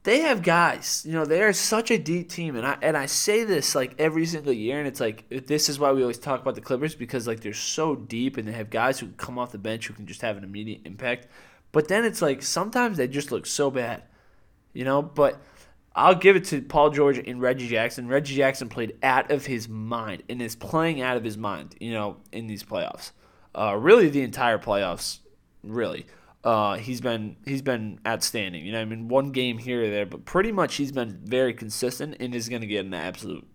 [0.04, 1.02] they have guys.
[1.04, 3.96] You know, they are such a deep team, and I and I say this like
[3.98, 6.94] every single year, and it's like this is why we always talk about the Clippers
[6.94, 9.88] because like they're so deep, and they have guys who can come off the bench
[9.88, 11.26] who can just have an immediate impact.
[11.72, 14.04] But then it's like sometimes they just look so bad,
[14.72, 15.02] you know.
[15.02, 15.42] But
[15.96, 18.06] I'll give it to Paul George and Reggie Jackson.
[18.06, 21.90] Reggie Jackson played out of his mind and is playing out of his mind, you
[21.90, 23.12] know, in these playoffs.
[23.54, 25.20] Uh, really, the entire playoffs,
[25.64, 26.04] really.
[26.44, 28.64] Uh, he's been he's been outstanding.
[28.66, 31.54] You know, I mean, one game here or there, but pretty much he's been very
[31.54, 33.46] consistent and is going to get an absolute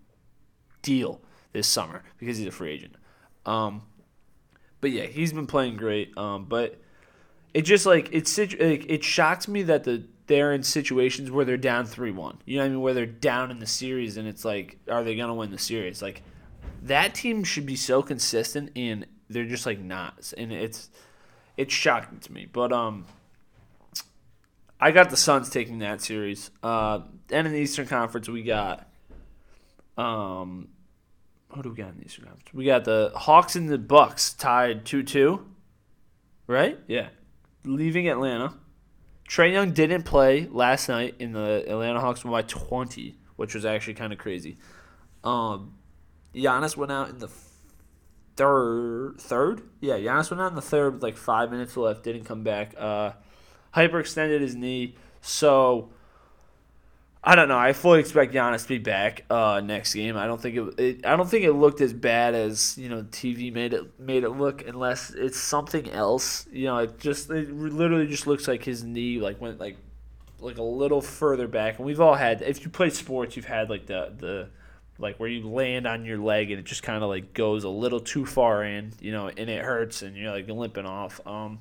[0.82, 1.22] deal
[1.54, 2.96] this summer because he's a free agent.
[3.46, 3.84] Um,
[4.82, 6.18] but yeah, he's been playing great.
[6.18, 6.82] Um, but
[7.54, 11.86] it just like it's it shocks me that the they're in situations where they're down
[11.86, 12.38] 3-1.
[12.46, 12.82] You know what I mean?
[12.82, 15.58] Where they're down in the series and it's like, are they going to win the
[15.58, 16.02] series?
[16.02, 16.22] Like,
[16.84, 20.34] that team should be so consistent and they're just like not.
[20.38, 20.90] And it's
[21.58, 22.48] it's shocking to me.
[22.52, 23.06] But um
[24.80, 26.52] I got the Suns taking that series.
[26.64, 27.02] Uh
[27.32, 28.88] and in the Eastern Conference we got
[29.98, 30.70] um
[31.50, 32.54] who do we got in the Eastern Conference?
[32.54, 35.44] We got the Hawks and the Bucks tied 2-2.
[36.48, 36.80] Right?
[36.88, 37.10] Yeah.
[37.66, 38.54] Leaving Atlanta.
[39.32, 43.64] Trae Young didn't play last night in the Atlanta Hawks won by 20, which was
[43.64, 44.58] actually kind of crazy.
[45.24, 45.76] Um,
[46.36, 47.30] Giannis went out in the
[48.36, 49.22] third.
[49.22, 49.62] Third?
[49.80, 52.04] Yeah, Giannis went out in the third with like five minutes left.
[52.04, 52.76] Didn't come back.
[52.78, 53.14] Uh,
[53.74, 54.98] hyperextended his knee.
[55.22, 55.94] So
[57.24, 57.58] I don't know.
[57.58, 60.18] I fully expect Giannis to be back uh, next game.
[60.18, 63.04] I don't think it, it, I don't think it looked as bad as you know
[63.04, 66.48] TV made it made it look, unless it's something else.
[66.52, 69.78] You know, it just it literally just looks like his knee like went like
[70.40, 71.78] like a little further back.
[71.78, 74.50] And we've all had if you play sports, you've had like the the
[74.98, 77.70] like where you land on your leg and it just kind of like goes a
[77.70, 81.20] little too far in, you know, and it hurts and you're like limping off.
[81.28, 81.60] Um,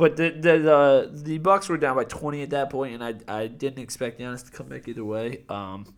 [0.00, 3.16] but the the the, the Bucks were down by 20 at that point, and I
[3.28, 5.44] I didn't expect Giannis to come back either way.
[5.50, 5.94] Um,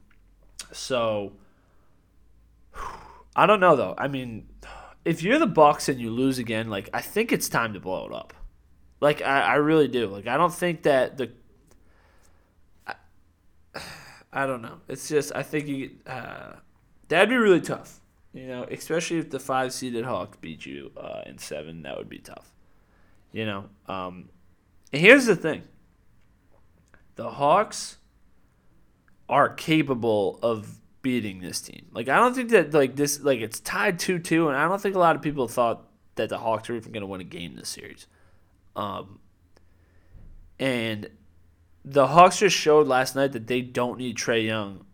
[0.73, 1.35] so
[3.37, 3.95] I don't know though.
[3.97, 4.49] I mean,
[5.05, 8.07] if you're the Bucks and you lose again, like I think it's time to blow
[8.07, 8.35] it up.
[9.01, 10.09] Like I, I really do.
[10.09, 11.31] Like I don't think that the
[14.33, 14.81] I, don't know.
[14.89, 16.55] It's just I think you uh,
[17.07, 18.01] that'd be really tough.
[18.33, 22.09] You know, especially if the five seeded Hawks beat you uh, in seven, that would
[22.09, 22.52] be tough.
[23.33, 24.29] You know, um,
[24.93, 25.63] here's the thing:
[27.17, 27.97] the Hawks
[29.29, 31.87] are capable of beating this team.
[31.93, 34.81] Like I don't think that like this like it's tied two two, and I don't
[34.81, 37.25] think a lot of people thought that the Hawks were even going to win a
[37.25, 38.07] game this series.
[38.77, 39.19] Um,
[40.59, 41.09] and
[41.85, 44.85] the Hawks just showed last night that they don't need Trae Young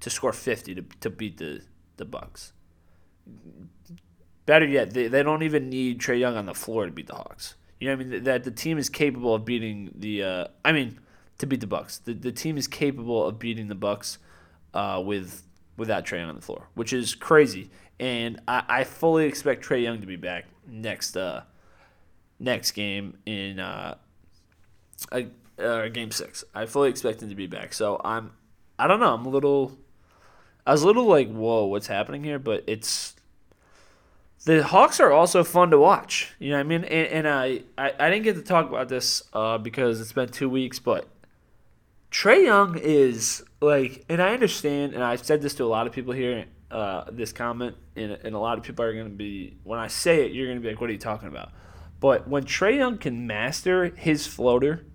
[0.00, 1.62] to score fifty to to beat the
[1.96, 2.52] the Bucks.
[4.44, 7.14] Better yet, they, they don't even need Trae Young on the floor to beat the
[7.14, 7.54] Hawks.
[7.78, 8.24] You know what I mean?
[8.24, 10.22] That the team is capable of beating the.
[10.22, 10.98] Uh, I mean,
[11.38, 11.98] to beat the Bucks.
[11.98, 14.18] The the team is capable of beating the Bucks
[14.74, 15.42] uh, with
[15.76, 17.70] without Trae Young on the floor, which is crazy.
[17.98, 21.42] And I, I fully expect Trae Young to be back next uh,
[22.38, 23.96] next game in uh,
[25.10, 25.28] I,
[25.58, 26.44] uh, game six.
[26.54, 27.72] I fully expect him to be back.
[27.72, 28.32] So I'm,
[28.78, 29.14] I don't know.
[29.14, 29.78] I'm a little,
[30.66, 32.38] I was a little like, whoa, what's happening here?
[32.38, 33.14] But it's
[34.44, 36.34] the Hawks are also fun to watch.
[36.38, 36.84] You know what I mean?
[36.84, 40.28] And, and I, I, I didn't get to talk about this uh, because it's been
[40.28, 41.08] two weeks, but
[42.10, 45.92] Trae Young is like, and I understand, and I've said this to a lot of
[45.92, 46.46] people here.
[46.70, 49.88] Uh, this comment, and, and a lot of people are going to be, when I
[49.88, 51.50] say it, you're going to be like, what are you talking about?
[52.00, 54.86] But when Trae Young can master his floater,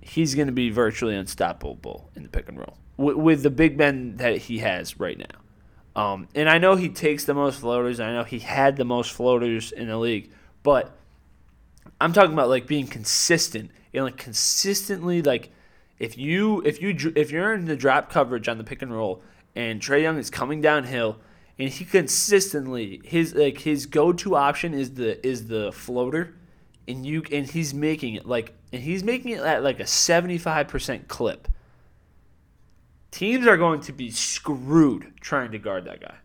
[0.00, 3.76] he's going to be virtually unstoppable in the pick and roll with, with the big
[3.76, 5.24] men that he has right now.
[5.98, 7.98] Um, and I know he takes the most floaters.
[7.98, 10.30] I know he had the most floaters in the league,
[10.62, 10.96] but
[12.00, 15.50] I'm talking about like being consistent and like consistently like
[15.98, 19.24] if you if you if you're in the drop coverage on the pick and roll
[19.56, 21.18] and Trae Young is coming downhill
[21.58, 26.36] and he consistently his like his go-to option is the is the floater
[26.86, 31.08] and you and he's making it like and he's making it at like a 75%
[31.08, 31.48] clip
[33.10, 36.16] teams are going to be screwed trying to guard that guy.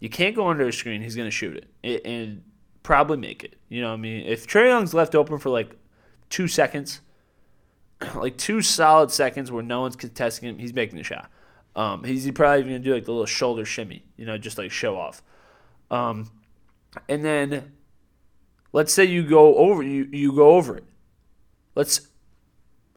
[0.00, 1.00] You can't go under a screen.
[1.00, 2.42] He's going to shoot it and
[2.82, 3.56] probably make it.
[3.68, 4.26] You know what I mean?
[4.26, 5.76] If Trae Young's left open for like
[6.28, 7.00] two seconds,
[8.14, 11.30] like two solid seconds where no one's contesting him, he's making the shot.
[11.74, 14.70] Um, he's probably going to do like the little shoulder shimmy, you know, just like
[14.70, 15.22] show off.
[15.90, 16.30] Um,
[17.08, 17.72] and then
[18.72, 20.84] let's say you go over you you go over it.
[21.74, 22.08] Let's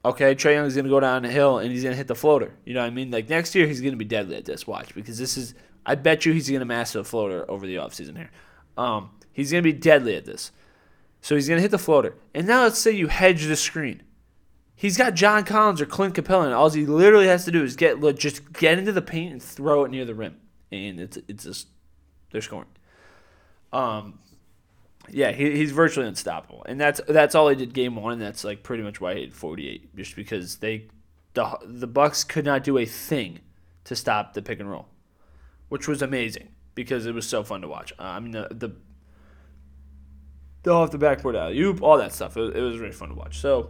[0.06, 2.54] okay, Trae Young's gonna go down the hill and he's gonna hit the floater.
[2.64, 3.12] You know what I mean?
[3.12, 4.68] Like next year he's gonna be deadly at this.
[4.68, 5.54] Watch because this is
[5.86, 8.32] I bet you he's gonna master the floater over the offseason here.
[8.78, 10.52] Um, he's gonna be deadly at this.
[11.22, 12.16] So he's gonna hit the floater.
[12.34, 14.04] And now let's say you hedge the screen.
[14.76, 17.76] He's got John Collins or Clint Capela, and all he literally has to do is
[17.76, 20.38] get just get into the paint and throw it near the rim,
[20.72, 21.68] and it's it's just
[22.32, 22.68] they're scoring.
[23.72, 24.20] Um,
[25.10, 28.14] yeah, he, he's virtually unstoppable, and that's that's all he did game one.
[28.14, 30.88] And that's like pretty much why he had 48, just because they
[31.34, 33.40] the the Bucks could not do a thing
[33.86, 34.88] to stop the pick and roll,
[35.70, 37.94] which was amazing because it was so fun to watch.
[38.00, 38.76] Uh, I mean the the
[40.64, 42.38] the off the backboard alley all that stuff.
[42.38, 43.40] It, it, was really fun to watch.
[43.40, 43.70] So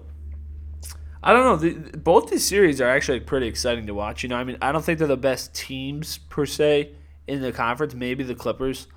[1.21, 1.55] I don't know.
[1.57, 4.23] The, both these series are actually pretty exciting to watch.
[4.23, 6.91] You know, I mean, I don't think they're the best teams per se
[7.27, 7.93] in the conference.
[7.93, 8.87] Maybe the Clippers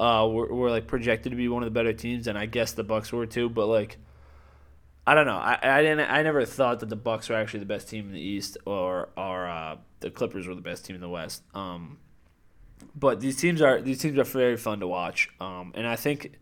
[0.00, 2.72] uh, were, were like projected to be one of the better teams, and I guess
[2.72, 3.50] the Bucks were too.
[3.50, 3.98] But like,
[5.06, 5.36] I don't know.
[5.36, 6.10] I, I didn't.
[6.10, 9.10] I never thought that the Bucks were actually the best team in the East, or
[9.16, 11.42] or uh, the Clippers were the best team in the West.
[11.54, 11.98] Um,
[12.94, 15.28] but these teams are these teams are very fun to watch.
[15.38, 16.38] Um, and I think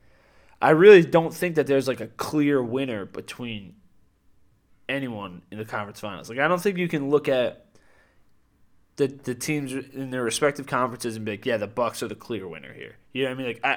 [0.63, 3.75] I really don't think that there's like a clear winner between
[4.89, 6.29] anyone in the conference finals.
[6.29, 7.67] Like I don't think you can look at
[8.99, 12.17] the the teams in their respective conferences and be like, yeah, the Bucks are the
[12.17, 12.97] clear winner here.
[13.13, 13.47] You know what I mean?
[13.47, 13.71] Like I,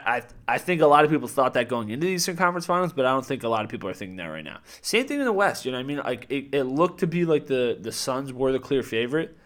[0.48, 2.92] I I think a lot of people thought that going into the Eastern Conference Finals,
[2.92, 4.60] but I don't think a lot of people are thinking that right now.
[4.82, 5.64] Same thing in the West.
[5.64, 5.98] You know what I mean?
[6.00, 9.38] Like it, it looked to be like the the Suns were the clear favorite,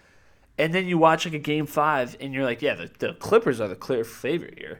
[0.57, 3.59] and then you watch like a game five, and you're like, yeah, the, the Clippers
[3.59, 4.79] are the clear favorite here.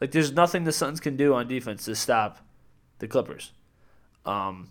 [0.00, 2.38] Like there's nothing the Suns can do on defense to stop
[3.00, 3.52] the Clippers.
[4.24, 4.70] Um,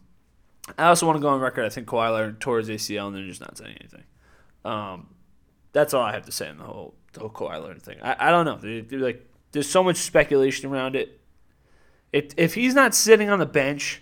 [0.76, 1.66] I also want to go on record.
[1.66, 4.04] I think Kawhi Leonard tore his ACL, and they're just not saying anything.
[4.66, 5.08] Um,
[5.74, 7.98] that's all I have to say on the whole the whole Kawhi Leonard thing.
[8.02, 8.58] I, I don't know.
[8.58, 11.20] They're, they're like there's so much speculation around it.
[12.12, 14.02] If if he's not sitting on the bench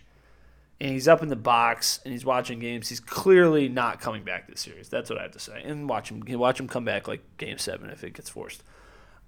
[0.82, 4.48] and he's up in the box and he's watching games, he's clearly not coming back
[4.48, 4.90] this series.
[4.90, 5.62] That's what I have to say.
[5.64, 8.64] And watch him watch him come back like game seven if it gets forced.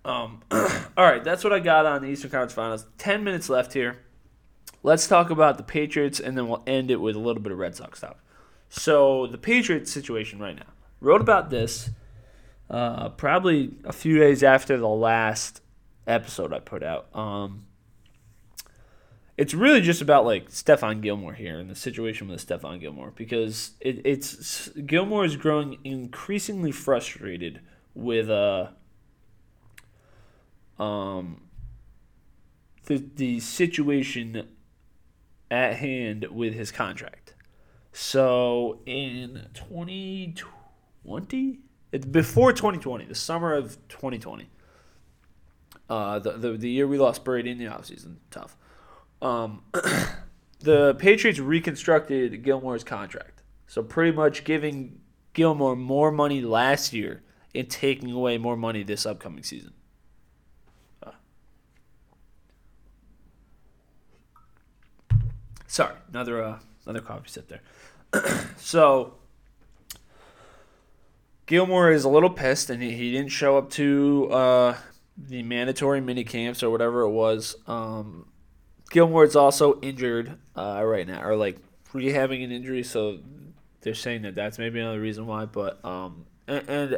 [0.04, 0.66] Um, all
[0.98, 2.86] right, that's what I got on the Eastern Conference Finals.
[2.98, 3.98] Ten minutes left here.
[4.84, 7.60] Let's talk about the Patriots, and then we'll end it with a little bit of
[7.60, 8.16] Red Sox stuff.
[8.70, 10.66] So the Patriots situation right now.
[11.00, 11.92] Wrote about this
[12.72, 15.62] uh, probably a few days after the last
[16.08, 17.14] episode I put out.
[17.14, 17.66] Um,
[19.38, 23.72] it's really just about like Stephon Gilmore here and the situation with Stephon Gilmore because
[23.82, 27.60] it, it's Gilmore is growing increasingly frustrated
[27.94, 28.68] with uh
[30.80, 31.42] um
[32.86, 34.48] the the situation
[35.50, 37.34] at hand with his contract.
[37.92, 41.60] So in 2020
[41.92, 44.50] it's before 2020, the summer of 2020.
[45.90, 48.16] Uh, the, the, the year we lost Brady in the offseason.
[48.30, 48.56] Tough.
[49.22, 49.64] Um,
[50.60, 53.44] the Patriots reconstructed Gilmore's contract.
[53.68, 55.02] So pretty much giving
[55.34, 57.24] Gilmore more money last year
[57.54, 59.74] and taking away more money this upcoming season.
[61.04, 61.12] Uh.
[65.68, 67.62] Sorry, another uh, another coffee sip there.
[68.58, 69.16] so
[71.52, 74.78] Gilmore is a little pissed, and he, he didn't show up to uh,
[75.18, 77.58] the mandatory mini camps or whatever it was.
[77.68, 78.26] Um,
[78.90, 81.58] Gilmore is also injured uh, right now, or like
[81.94, 83.20] rehabbing an injury, so
[83.82, 85.44] they're saying that that's maybe another reason why.
[85.44, 86.98] But um, and, and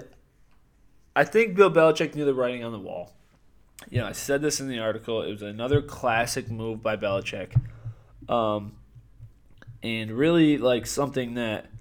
[1.15, 3.11] I think Bill Belichick knew the writing on the wall.
[3.89, 5.23] You know, I said this in the article.
[5.23, 7.59] It was another classic move by Belichick,
[8.29, 8.73] um,
[9.81, 11.72] and really like something that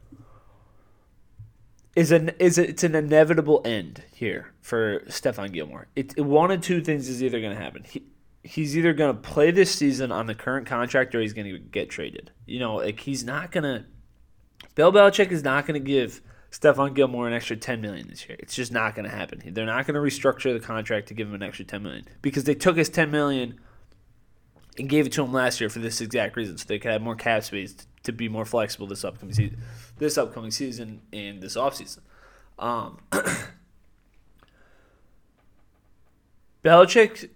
[1.95, 5.89] is an is a, it's an inevitable end here for Stephon Gilmore.
[5.95, 7.85] It, it one of two things is either going to happen.
[7.85, 8.05] He
[8.43, 11.59] he's either going to play this season on the current contract or he's going to
[11.59, 12.31] get traded.
[12.47, 13.85] You know, like he's not going to.
[14.75, 18.37] Bill Belichick is not going to give Stephon Gilmore an extra ten million this year.
[18.41, 19.43] It's just not going to happen.
[19.53, 22.45] They're not going to restructure the contract to give him an extra ten million because
[22.45, 23.61] they took his ten million
[24.79, 27.03] and gave it to him last year for this exact reason, so they could have
[27.03, 27.75] more cap space
[28.05, 29.59] to, be more flexible this upcoming season,
[29.99, 32.01] this upcoming season and this offseason.
[32.59, 32.99] Um,
[36.65, 37.31] Belichick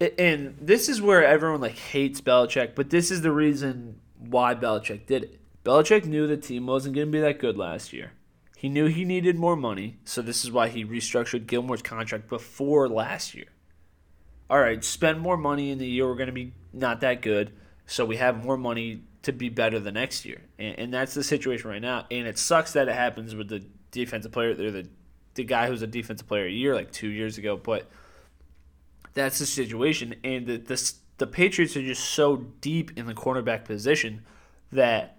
[0.00, 5.06] and this is where everyone like hates Belichick, but this is the reason why Belichick
[5.06, 5.40] did it.
[5.64, 8.12] Belichick knew the team wasn't going to be that good last year.
[8.56, 12.88] He knew he needed more money, so this is why he restructured Gilmore's contract before
[12.88, 13.46] last year.
[14.48, 17.52] All right, spend more money in the year we're going to be not that good,
[17.86, 20.40] so we have more money to be better the next year.
[20.58, 22.06] And, and that's the situation right now.
[22.10, 24.88] And it sucks that it happens with the defensive player, or the
[25.34, 27.90] the guy who's a defensive player a year, like two years ago, but–
[29.14, 30.16] that's the situation.
[30.22, 34.22] And the, the, the Patriots are just so deep in the cornerback position
[34.72, 35.16] that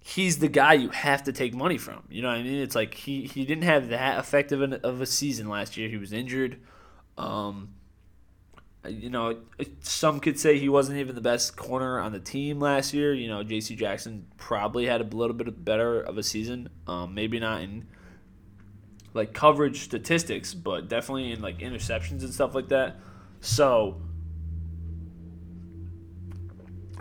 [0.00, 2.02] he's the guy you have to take money from.
[2.10, 2.60] You know what I mean?
[2.60, 5.88] It's like he, he didn't have that effective of a season last year.
[5.88, 6.60] He was injured.
[7.18, 7.74] Um,
[8.88, 9.38] you know,
[9.80, 13.14] some could say he wasn't even the best corner on the team last year.
[13.14, 13.76] You know, J.C.
[13.76, 16.68] Jackson probably had a little bit better of a season.
[16.86, 17.86] Um, maybe not in
[19.14, 22.96] like coverage statistics, but definitely in like interceptions and stuff like that.
[23.40, 24.00] So,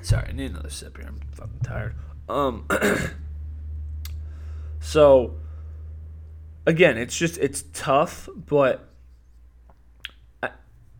[0.01, 1.07] sorry, I need another sip here.
[1.07, 1.95] I'm fucking tired.
[2.29, 2.67] Um,
[4.79, 5.35] so
[6.65, 8.90] again, it's just it's tough, but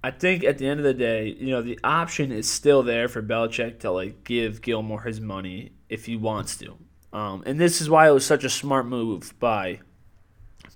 [0.04, 3.08] I think at the end of the day, you know, the option is still there
[3.08, 6.78] for Belichick to like give Gilmore his money if he wants to.
[7.14, 9.82] Um, and this is why it was such a smart move by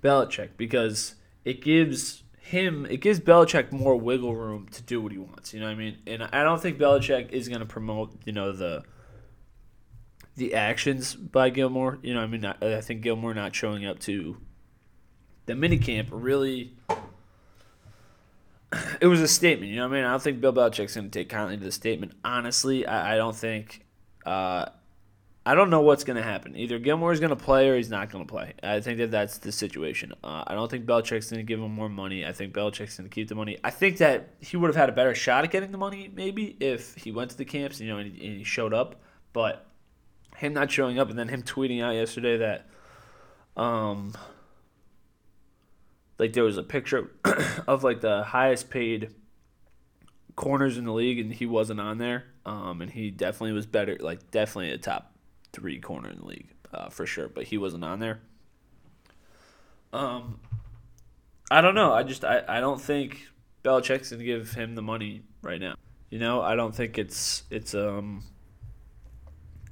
[0.02, 1.14] Belichick because
[1.44, 5.52] it gives him it gives Belichick more wiggle room to do what he wants.
[5.52, 5.98] You know what I mean?
[6.06, 8.84] And I don't think Belichick is going to promote you know the
[10.36, 11.98] the actions by Gilmore.
[12.02, 14.36] You know, I mean, I, I think Gilmore not showing up to
[15.46, 16.76] the minicamp really.
[19.00, 20.04] It was a statement, you know what I mean?
[20.04, 22.12] I don't think Bill Belichick's going to take kindly to the statement.
[22.24, 23.84] Honestly, I, I don't think
[24.24, 24.66] uh,
[25.48, 26.56] I don't know what's going to happen.
[26.56, 28.54] Either Gilmore is going to play or he's not going to play.
[28.64, 30.12] I think that that's the situation.
[30.24, 32.26] Uh, I don't think Belichick's going to give him more money.
[32.26, 33.56] I think Belichick's going to keep the money.
[33.62, 36.56] I think that he would have had a better shot at getting the money maybe
[36.58, 39.00] if he went to the camps, you know, and, and he showed up.
[39.32, 39.64] But
[40.34, 42.66] him not showing up and then him tweeting out yesterday that,
[43.56, 44.14] um,
[46.18, 47.10] like there was a picture
[47.66, 49.14] of like the highest paid
[50.34, 52.24] corners in the league and he wasn't on there.
[52.44, 55.12] Um, and he definitely was better, like definitely a top
[55.52, 58.20] three corner in the league uh, for sure, but he wasn't on there.
[59.92, 60.40] Um,
[61.50, 61.92] I don't know.
[61.92, 63.26] I just I, I don't think
[63.64, 65.74] Belichick's gonna give him the money right now.
[66.10, 68.24] You know, I don't think it's it's um.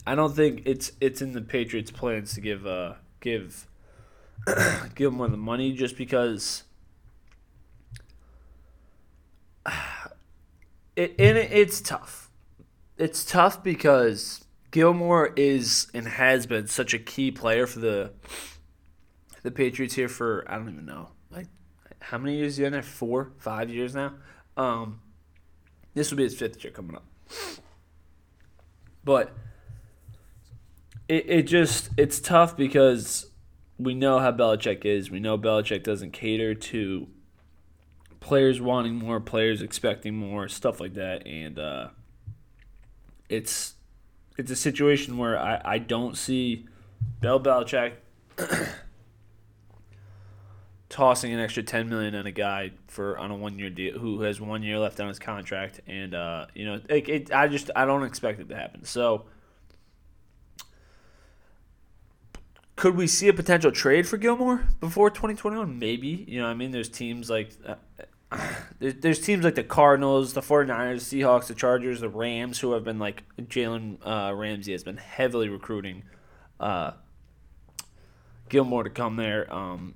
[0.07, 3.67] I don't think it's it's in the Patriots' plans to give uh give
[4.95, 6.65] give him the money just because.
[10.97, 12.31] It and it, it's tough.
[12.99, 18.13] It's tough because Gilmore is and has been such a key player for the
[19.43, 21.47] the Patriots here for I don't even know like
[22.01, 22.83] how many years you in there?
[22.83, 24.15] Four, five years now.
[24.57, 25.01] Um,
[25.95, 27.05] this will be his fifth year coming up.
[29.05, 29.33] But
[31.09, 33.31] it, it just it's tough because
[33.79, 35.11] we know how Belichick is.
[35.11, 37.09] We know Belichick doesn't cater to
[38.21, 41.89] players wanting more, players expecting more, stuff like that, and uh,
[43.29, 43.75] it's
[44.37, 46.67] it's a situation where I, I don't see
[47.21, 47.95] Bill Belichick
[50.89, 54.23] tossing an extra ten million on a guy for on a one year deal who
[54.23, 57.71] has one year left on his contract, and uh, you know, it, it, I just
[57.75, 58.85] I don't expect it to happen.
[58.85, 59.25] So,
[62.85, 65.79] could we see a potential trade for Gilmore before twenty twenty one?
[65.79, 66.23] Maybe.
[66.29, 67.77] You know, I mean, there's teams like uh,
[68.79, 72.85] there's, teams like the Cardinals, the 49ers, the Seahawks, the Chargers, the Rams, who have
[72.85, 76.03] been like Jalen uh, Ramsey has been heavily recruiting
[76.61, 76.91] uh,
[78.51, 79.51] Gilmore to come there.
[79.51, 79.95] Um,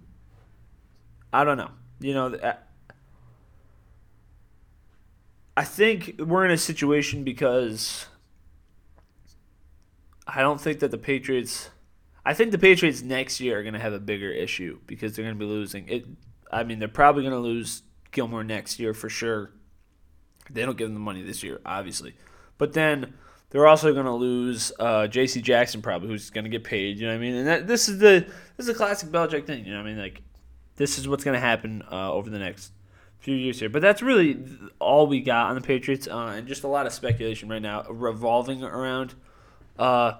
[1.30, 1.72] I don't know.
[2.00, 2.54] You know,
[5.58, 8.06] I think we're in a situation because
[10.26, 11.68] I don't think that the Patriots.
[12.28, 15.24] I think the Patriots next year are going to have a bigger issue because they're
[15.24, 16.04] going to be losing it.
[16.52, 19.50] I mean, they're probably going to lose Gilmore next year for sure.
[20.50, 22.16] They don't give them the money this year, obviously,
[22.58, 23.14] but then
[23.48, 25.40] they're also going to lose uh, J.C.
[25.40, 26.98] Jackson probably, who's going to get paid.
[26.98, 27.34] You know what I mean?
[27.34, 28.26] And that, this is the
[28.58, 29.64] this is a classic Belichick thing.
[29.64, 29.98] You know what I mean?
[29.98, 30.20] Like
[30.76, 32.72] this is what's going to happen uh, over the next
[33.20, 33.70] few years here.
[33.70, 34.38] But that's really
[34.78, 37.84] all we got on the Patriots, uh, and just a lot of speculation right now
[37.88, 39.14] revolving around
[39.78, 40.12] uh,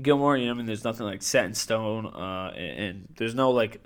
[0.00, 0.36] Gilmore.
[0.36, 3.50] You know, I mean, there's nothing like set in stone, uh, and, and there's no
[3.50, 3.82] like.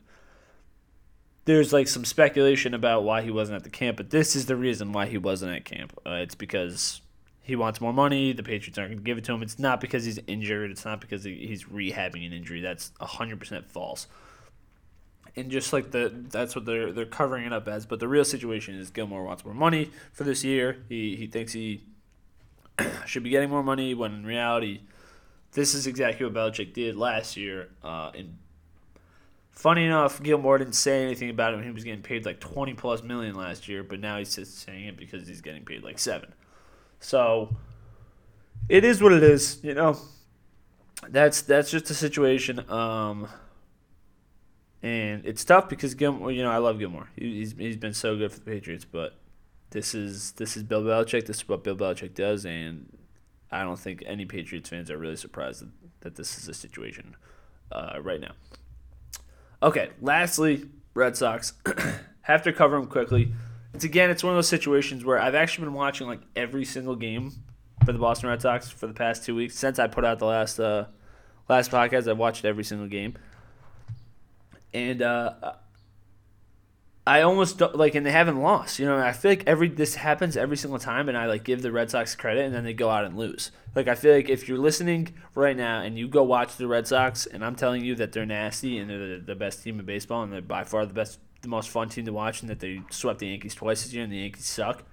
[1.47, 4.57] There's like some speculation about why he wasn't at the camp, but this is the
[4.57, 5.99] reason why he wasn't at camp.
[6.07, 7.01] Uh, it's because
[7.43, 8.33] he wants more money.
[8.33, 9.43] The Patriots aren't going to give it to him.
[9.43, 10.71] It's not because he's injured.
[10.71, 12.61] It's not because he's rehabbing an injury.
[12.61, 14.07] That's 100% false
[15.37, 17.87] and just like the that's what they're they're covering it up as.
[17.87, 20.79] But the real situation is Gilmore wants more money for this year.
[20.89, 21.83] He he thinks he
[23.07, 24.81] should be getting more money when in reality,
[25.53, 27.69] this is exactly what Belichick did last year.
[27.83, 28.39] Uh, and
[29.51, 31.63] funny enough, Gilmore didn't say anything about him.
[31.63, 34.87] He was getting paid like twenty plus million last year, but now he's just saying
[34.87, 36.33] it because he's getting paid like seven.
[37.01, 37.57] So
[38.69, 39.99] it is what it is, you know.
[41.09, 42.71] That's that's just the situation.
[42.71, 43.27] Um,
[44.83, 47.09] and it's tough because Gilmore, you know, I love Gilmore.
[47.17, 49.15] He's he's been so good for the Patriots, but
[49.71, 51.27] this is this is Bill Belichick.
[51.27, 52.87] This is what Bill Belichick does, and
[53.51, 55.69] I don't think any Patriots fans are really surprised that,
[56.01, 57.17] that this is a situation
[57.73, 58.33] uh, right now.
[59.63, 61.53] Okay, lastly, Red Sox.
[62.23, 63.33] Have to cover them quickly.
[63.75, 66.97] It's again, it's one of those situations where I've actually been watching like every single
[66.97, 67.33] game
[67.85, 70.27] for the Boston Red Sox for the past two weeks since I put out the
[70.27, 70.87] last uh,
[71.49, 72.09] last podcast.
[72.09, 73.15] I've watched every single game
[74.73, 75.33] and uh,
[77.11, 78.79] I almost like, and they haven't lost.
[78.79, 81.61] You know, I feel like every this happens every single time, and I like give
[81.61, 83.51] the Red Sox credit, and then they go out and lose.
[83.75, 86.87] Like I feel like if you're listening right now and you go watch the Red
[86.87, 89.87] Sox, and I'm telling you that they're nasty and they're the, the best team in
[89.87, 92.61] baseball, and they're by far the best, the most fun team to watch, and that
[92.61, 94.85] they swept the Yankees twice this year, and the Yankees suck.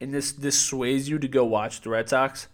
[0.00, 2.48] And this this sways you to go watch the Red Sox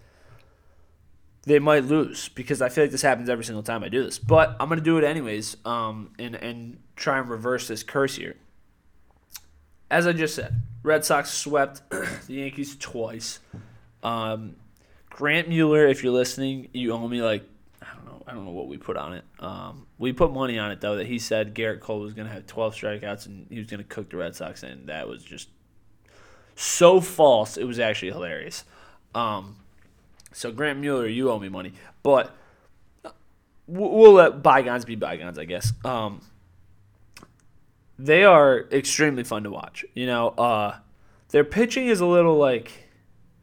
[1.47, 4.18] they might lose because I feel like this happens every single time I do this.
[4.18, 8.36] But I'm gonna do it anyways, um, and and try and reverse this curse here.
[9.90, 13.40] As I just said, Red Sox swept the Yankees twice.
[14.03, 14.57] Um,
[15.11, 17.45] Grant Mueller, if you're listening, you owe me like
[17.80, 19.24] I don't know, I don't know what we put on it.
[19.40, 22.47] Um, we put money on it though that he said Gerrit Cole was gonna have
[22.47, 25.49] 12 strikeouts and he was gonna cook the Red Sox, and that was just
[26.57, 27.57] so false.
[27.57, 28.64] It was actually hilarious.
[29.14, 29.57] Um,
[30.32, 31.72] so Grant Mueller, you owe me money,
[32.03, 32.34] but
[33.66, 35.72] we'll let bygones be bygones, I guess.
[35.84, 36.20] Um,
[37.99, 39.84] they are extremely fun to watch.
[39.95, 40.78] You know, uh,
[41.30, 42.88] their pitching is a little like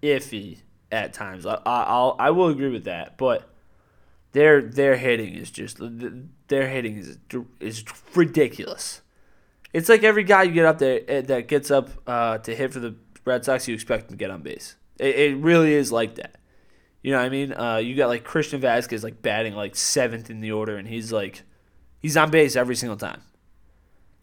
[0.02, 0.60] iffy
[0.92, 1.46] at times.
[1.46, 3.50] I, I'll I will agree with that, but
[4.32, 5.80] their their hitting is just
[6.48, 7.18] their hitting is
[7.60, 7.84] is
[8.16, 9.02] ridiculous.
[9.74, 12.74] It's like every guy you get up there eh, that gets up uh, to hit
[12.74, 14.76] for the Red Sox, you expect him to get on base.
[15.00, 16.36] It, it really is like that.
[17.02, 17.54] You know what I mean?
[17.54, 21.12] Uh, you got like Christian Vázquez like batting like seventh in the order, and he's
[21.12, 21.44] like,
[22.00, 23.22] he's on base every single time.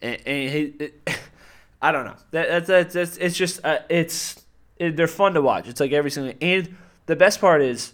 [0.01, 1.09] And, and he, it,
[1.81, 2.15] I don't know.
[2.31, 4.43] That, that's that's it's just uh, it's
[4.77, 5.67] it, they're fun to watch.
[5.67, 6.75] It's like every single and
[7.05, 7.93] the best part is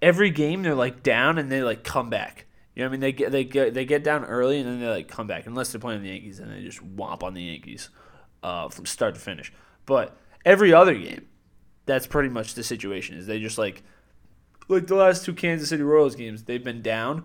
[0.00, 2.46] every game they're like down and they like come back.
[2.74, 3.00] You know what I mean?
[3.00, 5.72] They get they get they get down early and then they like come back unless
[5.72, 7.90] they're playing the Yankees and they just womp on the Yankees
[8.42, 9.52] uh, from start to finish.
[9.84, 11.26] But every other game
[11.86, 13.16] that's pretty much the situation.
[13.16, 13.82] Is they just like
[14.68, 17.24] like the last two Kansas City Royals games, they've been down,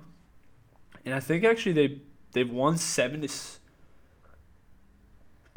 [1.05, 2.01] and I think actually they
[2.35, 3.29] they've won seven to.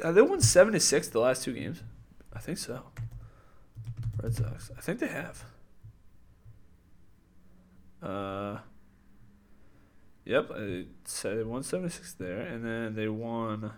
[0.03, 1.83] Uh, they won seven to six the last two games.
[2.33, 2.85] I think so.
[4.23, 4.71] Red Sox.
[4.79, 5.45] I think they have.
[8.03, 8.59] Uh.
[10.25, 10.53] Yep,
[11.05, 13.73] so they won seven to six there, and then they won.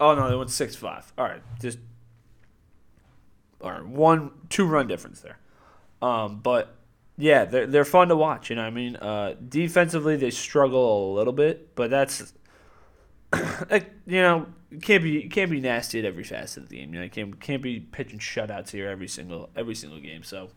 [0.00, 1.12] Oh no, they won six five.
[1.18, 1.78] All right, just
[3.60, 5.38] all right, one two run difference there.
[6.00, 6.74] Um, but
[7.20, 8.50] yeah, they're they're fun to watch.
[8.50, 12.32] You know, I mean, uh, defensively they struggle a little bit, but that's
[13.70, 14.46] like you know
[14.80, 16.94] can't be can't be nasty at every facet of the game.
[16.94, 20.22] You know, can't can't be pitching shutouts here every single every single game.
[20.22, 20.50] So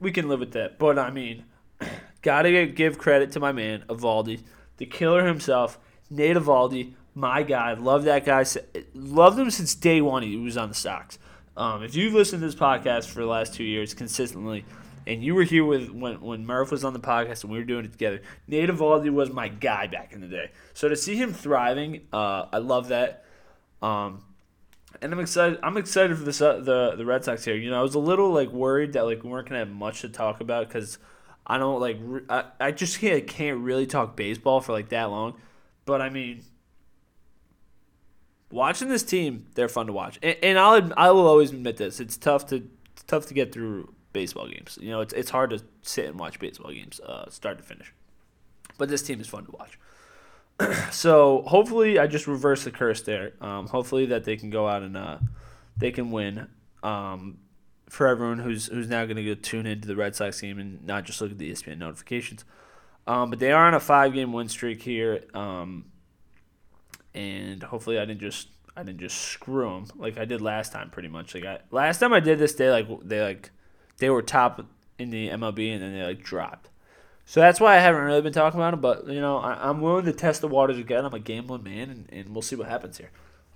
[0.00, 0.78] we can live with that.
[0.78, 1.44] But I mean,
[2.22, 4.42] gotta give credit to my man Eovaldi,
[4.78, 5.78] the killer himself,
[6.10, 7.74] Nate Eovaldi, my guy.
[7.74, 8.44] Love that guy.
[8.94, 10.22] Loved him since day one.
[10.22, 11.18] He was on the Sox.
[11.56, 14.64] Um, if you've listened to this podcast for the last two years consistently,
[15.08, 17.64] and you were here with when when Murph was on the podcast and we were
[17.64, 20.50] doing it together, Nate Eovaldi was my guy back in the day.
[20.74, 23.24] So to see him thriving, uh, I love that.
[23.80, 24.22] Um,
[25.00, 25.58] and I'm excited.
[25.62, 27.56] I'm excited for this uh, the the Red Sox here.
[27.56, 30.02] You know, I was a little like worried that like we weren't gonna have much
[30.02, 30.98] to talk about because
[31.46, 35.04] I don't like re- I, I just can't can't really talk baseball for like that
[35.04, 35.40] long.
[35.86, 36.42] But I mean,
[38.50, 41.98] watching this team, they're fun to watch, and, and I'll I will always admit this.
[41.98, 44.76] It's tough to it's tough to get through baseball games.
[44.80, 47.94] You know, it's it's hard to sit and watch baseball games, uh, start to finish.
[48.76, 49.78] But this team is fun to watch.
[50.92, 53.34] so hopefully, I just reverse the curse there.
[53.40, 55.18] Um, hopefully that they can go out and uh,
[55.76, 56.48] they can win.
[56.82, 57.38] Um,
[57.88, 60.84] for everyone who's who's now going to go tune into the Red Sox game and
[60.84, 62.44] not just look at the ESPN notifications.
[63.06, 65.86] Um, but they are on a five game win streak here, um,
[67.14, 70.90] and hopefully I didn't just I didn't just screw them like I did last time.
[70.90, 73.50] Pretty much like I last time I did this, they like they like
[73.98, 74.64] they were top
[74.98, 76.68] in the MLB and then they like dropped.
[77.24, 78.80] So that's why I haven't really been talking about them.
[78.80, 81.04] But you know, I, am willing to test the waters again.
[81.04, 83.10] I'm a gambling man, and, and we'll see what happens here.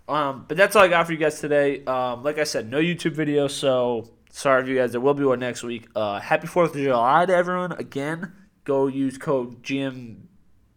[0.09, 1.83] Um, but that's all I got for you guys today.
[1.87, 4.93] Um, like I said, no YouTube video, so sorry for you guys.
[4.93, 5.89] There will be one next week.
[5.97, 7.73] Uh, happy Fourth of July to everyone.
[7.73, 8.33] Again,
[8.65, 10.17] go use code GM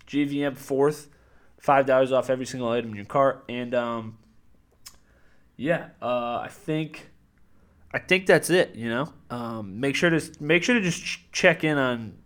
[0.08, 1.10] GVM fourth,
[1.60, 3.44] five dollars off every single item in your cart.
[3.50, 4.20] And um,
[5.58, 7.10] yeah, uh, I think
[7.92, 8.76] I think that's it.
[8.76, 12.18] You know, um, make sure to make sure to just ch- check in on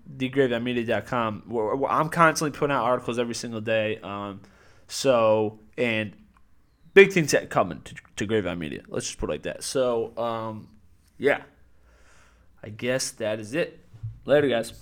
[1.47, 4.00] where I'm constantly putting out articles every single day.
[4.00, 4.41] Um,
[4.88, 6.14] so and
[6.93, 8.82] big things that coming to, to Grapevine Media.
[8.88, 9.64] Let's just put it like that.
[9.64, 10.68] So um,
[11.18, 11.43] yeah,
[12.64, 13.80] I guess that is it.
[14.26, 14.74] Later, guys.